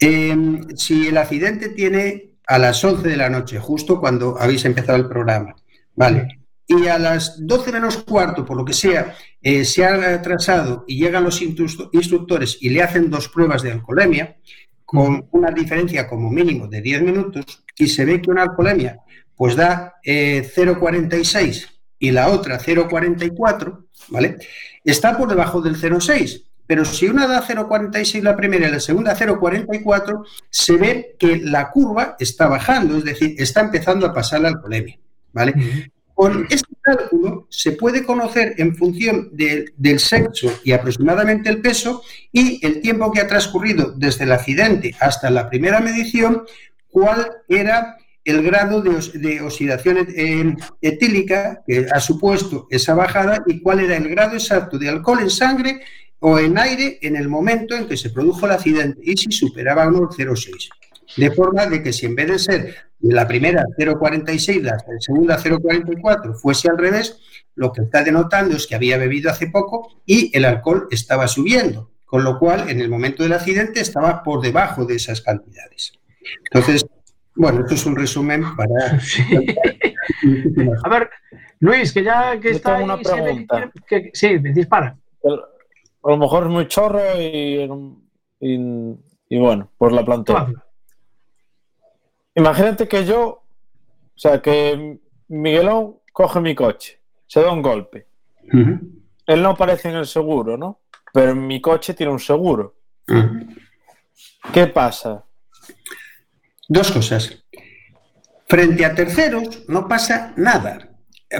[0.00, 0.34] eh,
[0.74, 5.06] si el accidente tiene a las 11 de la noche, justo cuando habéis empezado el
[5.06, 5.54] programa.
[5.94, 6.40] Vale.
[6.66, 10.98] Y a las 12 menos cuarto, por lo que sea, eh, se ha atrasado y
[10.98, 14.36] llegan los instructores y le hacen dos pruebas de alcoholemia,
[14.84, 18.98] con una diferencia como mínimo de 10 minutos, y se ve que una alcoholemia
[19.36, 21.66] pues da 0,46 eh,
[21.98, 24.38] y la otra 0,44, ¿vale?
[24.82, 29.16] Está por debajo del 0,6 pero si una da 0,46 la primera y la segunda
[29.16, 34.48] 0,44, se ve que la curva está bajando, es decir, está empezando a pasar la
[34.48, 34.98] alcoholemia.
[35.32, 35.54] ¿vale?
[36.14, 42.02] Con este cálculo se puede conocer en función del sexo y aproximadamente el peso
[42.32, 46.44] y el tiempo que ha transcurrido desde el accidente hasta la primera medición,
[46.90, 53.80] cuál era el grado de, oxidación eh, etílica que ha supuesto esa bajada y cuál
[53.80, 55.80] era el grado exacto de alcohol en sangre
[56.20, 59.86] o en aire en el momento en que se produjo el accidente y si superaba
[59.86, 60.68] 0,6.
[61.16, 65.38] De forma de que si en vez de ser de la primera 0,46, la segunda
[65.38, 67.20] 0,44 fuese al revés,
[67.54, 71.90] lo que está denotando es que había bebido hace poco y el alcohol estaba subiendo,
[72.04, 75.92] con lo cual en el momento del accidente estaba por debajo de esas cantidades.
[76.52, 76.86] Entonces,
[77.34, 79.00] bueno, esto es un resumen para...
[80.84, 81.08] A ver,
[81.60, 82.78] Luis, que ya que está...
[82.78, 83.70] una pregunta.
[83.86, 84.96] Que, sí, dispara
[86.02, 87.68] a lo mejor es muy chorro y,
[88.40, 90.52] y, bueno, pues la planteo.
[92.34, 93.44] Imagínate que yo, o
[94.14, 98.06] sea, que Miguelón coge mi coche, se da un golpe.
[99.26, 100.80] Él no aparece en el seguro, ¿no?
[101.12, 102.76] Pero mi coche tiene un seguro.
[104.52, 105.24] ¿Qué pasa?
[106.68, 107.44] Dos cosas.
[108.46, 110.90] Frente a terceros no pasa nada.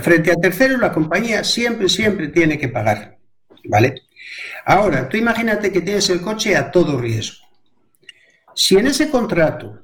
[0.02, 3.18] Frente a terceros la compañía siempre, siempre tiene que pagar.
[3.64, 4.07] ¿Vale?
[4.64, 7.46] Ahora, tú imagínate que tienes el coche a todo riesgo.
[8.54, 9.82] Si en ese contrato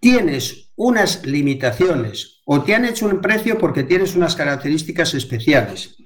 [0.00, 5.96] tienes unas limitaciones o te han hecho un precio porque tienes unas características especiales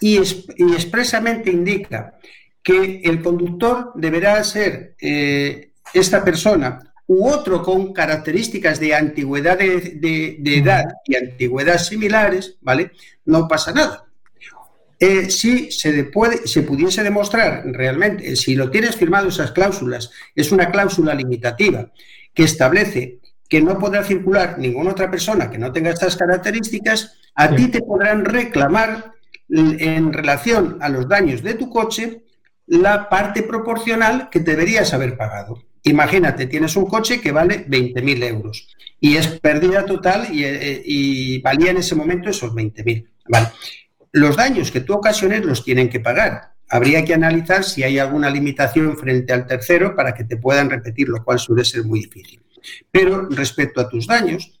[0.00, 2.18] y, expresamente indica
[2.62, 10.38] que el conductor deberá ser eh, esta persona u otro con características de antigüedad de,
[10.44, 12.92] edad y antigüedad similares, ¿vale?
[13.24, 14.06] No pasa nada.
[15.02, 20.52] Eh, si se, puede, se pudiese demostrar realmente, si lo tienes firmado esas cláusulas, es
[20.52, 21.90] una cláusula limitativa
[22.34, 27.54] que establece que no podrá circular ninguna otra persona que no tenga estas características, a
[27.56, 29.12] ti te podrán reclamar
[29.48, 32.22] en relación a los daños de tu coche
[32.66, 35.64] la parte proporcional que deberías haber pagado.
[35.82, 38.68] Imagínate, tienes un coche que vale 20.000 euros
[39.00, 43.06] y es pérdida total eh, y, valía en ese momento esos 20.000.
[43.28, 43.48] Vale.
[44.12, 46.52] Los daños que tú ocasiones los tienen que pagar.
[46.68, 51.08] Habría que analizar si hay alguna limitación frente al tercero para que te puedan repetir,
[51.08, 52.42] lo cual suele ser muy difícil.
[52.90, 54.60] Pero respecto a tus daños,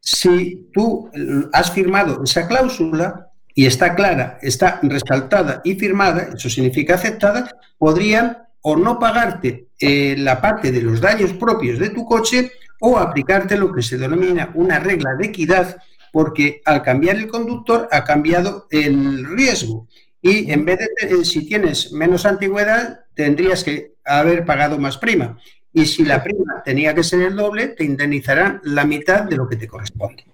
[0.00, 1.10] si tú
[1.52, 8.38] has firmado esa cláusula y está clara, está resaltada y firmada, eso significa aceptada, podrían
[8.62, 13.56] o no pagarte eh, la parte de los daños propios de tu coche o aplicarte
[13.56, 15.76] lo que se denomina una regla de equidad,
[16.12, 19.88] porque al cambiar el conductor ha cambiado el riesgo.
[20.20, 25.38] Y en vez de, eh, si tienes menos antigüedad, tendrías que haber pagado más prima.
[25.72, 29.48] Y si la prima tenía que ser el doble, te indemnizarán la mitad de lo
[29.48, 30.24] que te corresponde.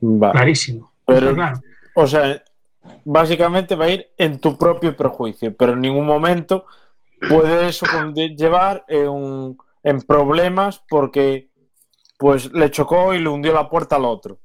[0.00, 0.92] Clarísimo.
[1.06, 1.60] Pero, claro.
[1.94, 2.42] O sea,
[3.04, 6.66] básicamente va a ir en tu propio perjuicio, pero en ningún momento
[7.28, 11.48] puede eso llevar en, en, problemas porque
[12.18, 14.38] pues le chocó y le hundió la puerta al otro.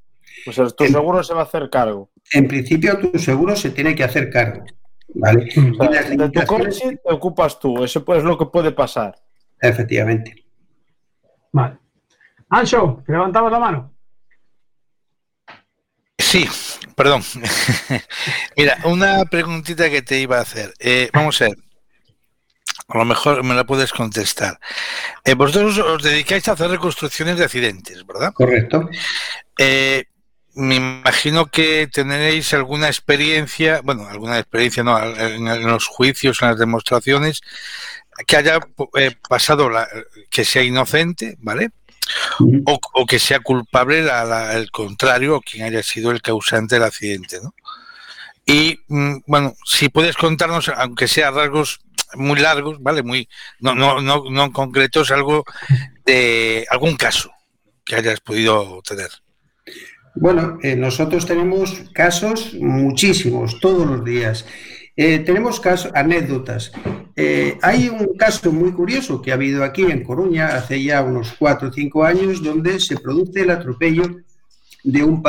[0.46, 2.10] O sea, tu seguro se va a hacer cargo.
[2.32, 4.64] En principio, tu seguro se tiene que hacer cargo.
[5.14, 5.46] ¿vale?
[5.46, 9.16] de tu coche te ocupas tú, eso es lo que puede pasar.
[9.60, 10.46] Efectivamente.
[11.52, 11.78] Vale.
[12.50, 13.94] Ancho, ¿te levantabas la mano?
[16.18, 16.48] Sí,
[16.96, 17.24] perdón.
[18.58, 20.74] Mira, una preguntita que te iba a hacer.
[20.80, 21.58] Eh, vamos a ver.
[22.90, 24.60] A lo mejor me la puedes contestar.
[25.26, 28.34] Eh, vosotros os dedicáis a hacer reconstrucciones de accidentes, ¿verdad?
[28.34, 28.90] Correcto.
[29.58, 30.06] Eh,
[30.58, 36.58] me imagino que tenéis alguna experiencia, bueno, alguna experiencia no, en, los juicios, en las
[36.58, 37.42] demostraciones,
[38.26, 38.60] que haya
[38.98, 39.88] eh, pasado la,
[40.32, 41.70] que sea inocente, ¿vale?
[42.66, 47.54] O, que sea culpable al contrario, o quien haya sido el causante del accidente, ¿no?
[48.46, 51.82] Y mm, bueno, si puedes contarnos, aunque sea rasgos
[52.16, 53.04] muy largos, ¿vale?
[53.04, 53.30] Muy,
[53.60, 55.44] no, no, no, no concretos, algo
[56.04, 57.32] de algún caso
[57.86, 59.12] que hayas podido tener.
[60.20, 64.46] Bueno, eh, nosotros tenemos casos muchísimos, todos los días.
[64.96, 66.72] Eh, tenemos casos, anécdotas.
[67.16, 71.36] Eh, hay un caso muy curioso que ha habido aquí en Coruña hace ya unos
[71.38, 74.06] cuatro o cinco años, donde se produce el atropello
[74.84, 75.22] de un,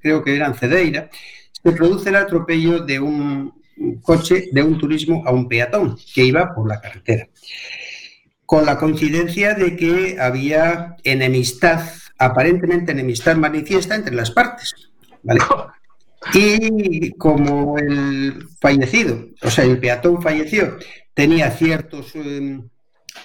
[0.00, 1.10] creo que era en Cedeira,
[1.50, 3.52] se produce el atropello de un
[4.00, 7.28] coche de un turismo a un peatón que iba por la carretera.
[8.44, 11.82] Con la coincidencia de que había enemistad,
[12.18, 14.74] aparentemente enemistad manifiesta entre las partes.
[16.34, 20.76] Y como el fallecido, o sea, el peatón falleció,
[21.14, 22.68] tenía ciertos em,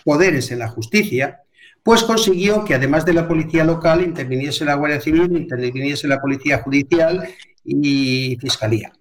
[0.03, 1.39] poderes en la justicia,
[1.81, 6.59] pues consiguió que además de la policía local interviniese la Guardia Civil, interviniese la policía
[6.59, 7.27] judicial
[7.63, 8.91] y fiscalía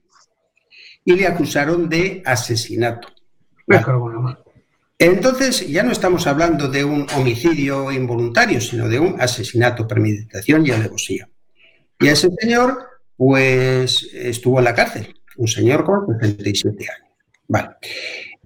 [1.05, 3.09] y le acusaron de asesinato.
[5.01, 10.73] Entonces ya no estamos hablando de un homicidio involuntario, sino de un asesinato, premeditación y
[10.73, 11.27] alevosía.
[11.99, 12.79] Y ese señor,
[13.17, 17.15] pues, estuvo en la cárcel, un señor con 77 años.
[17.49, 17.71] Vale.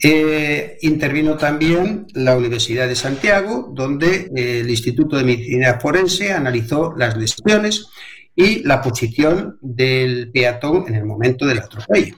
[0.00, 6.94] Eh, intervino también la Universidad de Santiago, donde eh, el Instituto de Medicina Forense analizó
[6.96, 7.88] las lesiones
[8.36, 12.14] y la posición del peatón en el momento del atropello.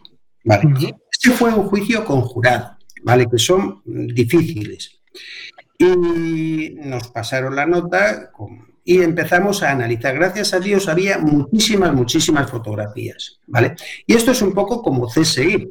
[1.11, 2.76] Este fue un juicio conjurado,
[3.07, 3.28] ¿vale?
[3.30, 4.98] Que son difíciles.
[5.78, 8.32] Y nos pasaron la nota
[8.84, 10.16] y empezamos a analizar.
[10.16, 13.76] Gracias a Dios había muchísimas, muchísimas fotografías, ¿vale?
[14.07, 15.70] Y esto es un poco como CSI.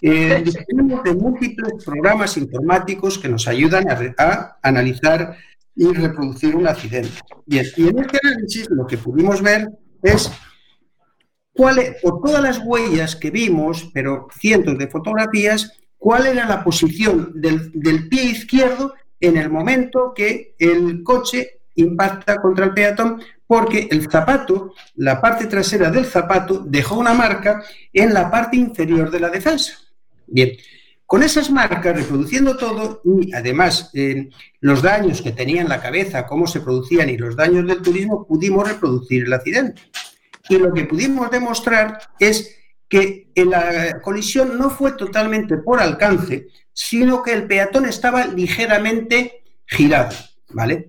[0.00, 3.84] Eh, disponemos de múltiples programas informáticos que nos ayudan
[4.18, 5.36] a, analizar
[5.76, 7.18] y reproducir un accidente.
[7.44, 9.68] Bien, y en este análisis lo que pudimos ver
[10.02, 10.32] es
[11.52, 17.30] cuál, por todas las huellas que vimos, pero cientos de fotografías, cuál era la posición
[17.36, 24.10] del, pie izquierdo en el momento que el coche impacta contra el peatón porque el
[24.10, 29.30] zapato, la parte trasera del zapato, dejó una marca en la parte inferior de la
[29.30, 29.74] defensa.
[30.26, 30.50] Bien,
[31.06, 34.28] con esas marcas, reproduciendo todo y además eh,
[34.58, 38.26] los daños que tenía en la cabeza, cómo se producían y los daños del turismo,
[38.26, 39.80] pudimos reproducir el accidente.
[40.48, 42.56] Y lo que pudimos demostrar es
[42.92, 50.14] que la colisión no fue totalmente por alcance, sino que el peatón estaba ligeramente girado,
[50.50, 50.88] ¿vale?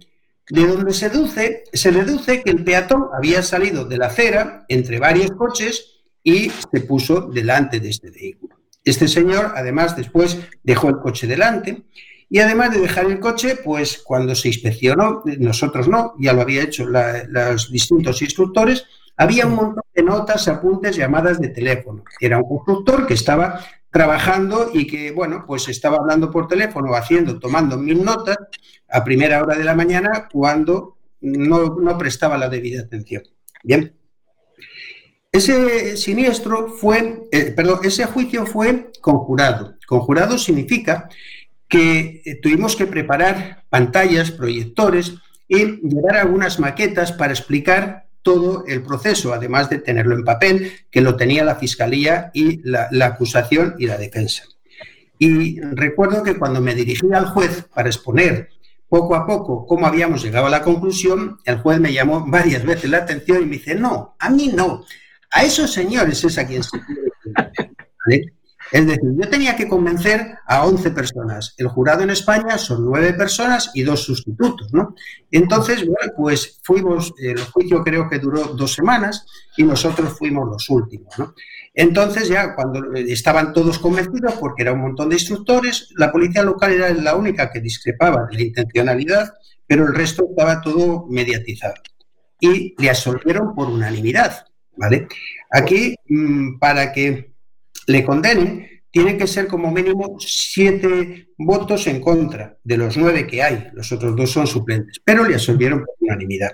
[0.49, 4.99] De donde se deduce, se deduce que el peatón había salido de la acera entre
[4.99, 8.57] varios coches y se puso delante de este vehículo.
[8.83, 11.83] Este señor, además, después dejó el coche delante
[12.29, 16.63] y además de dejar el coche, pues cuando se inspeccionó, nosotros no, ya lo había
[16.63, 18.83] hecho los distintos instructores,
[19.17, 22.03] había un montón de notas, apuntes, llamadas de teléfono.
[22.19, 23.59] Era un constructor que estaba
[23.91, 28.37] trabajando y que, bueno, pues estaba hablando por teléfono, haciendo, tomando mil notas
[28.89, 33.23] a primera hora de la mañana cuando no, prestaba la debida atención.
[33.63, 33.95] Bien.
[35.31, 39.75] Ese siniestro fue, eh, perdón, ese juicio fue conjurado.
[39.87, 41.09] Conjurado significa
[41.67, 45.13] que eh, tuvimos que preparar pantallas, proyectores
[45.47, 51.01] y llevar algunas maquetas para explicar todo el proceso, además de tenerlo en papel, que
[51.01, 54.43] lo tenía la Fiscalía y la, acusación y la defensa.
[55.19, 58.49] Y recuerdo que cuando me dirigí al juez para exponer
[58.89, 62.89] poco a poco cómo habíamos llegado a la conclusión, el juez me llamó varias veces
[62.89, 64.85] la atención y me dice, no, a mí no,
[65.31, 68.33] a esos señores es a quien se quiere.
[68.73, 71.53] Es decir, yo tenía que convencer a 11 personas.
[71.57, 74.95] El jurado en España son 9 personas y dos sustitutos, ¿no?
[75.29, 80.67] Entonces, bueno, pues fuimos, el juicio creo que duró dos semanas y nosotros fuimos los
[80.71, 81.13] últimos.
[81.75, 86.71] Entonces ya cuando estaban todos convencidos, porque era un montón de instructores, la policía local
[86.71, 89.33] era la única que discrepaba de la intencionalidad,
[89.67, 91.75] pero el resto estaba todo mediatizado.
[92.39, 95.07] Y le absolvieron por unanimidad, ¿vale?
[95.51, 97.32] Aquí, mm, para que
[97.87, 103.41] le condenen, tiene que ser como mínimo siete votos en contra de los nueve que
[103.41, 103.69] hay.
[103.73, 106.51] Los otros dos son suplentes, pero le absolvieron por unanimidad.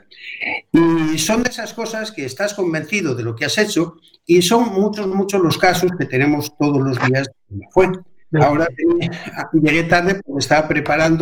[0.72, 4.74] Y son de esas cosas que estás convencido de lo que has hecho y son
[4.74, 7.30] muchos, muchos los casos que tenemos todos los días.
[7.72, 7.90] Fue.
[8.40, 8.68] Ahora
[9.52, 11.18] llegué tarde porque estaba preparando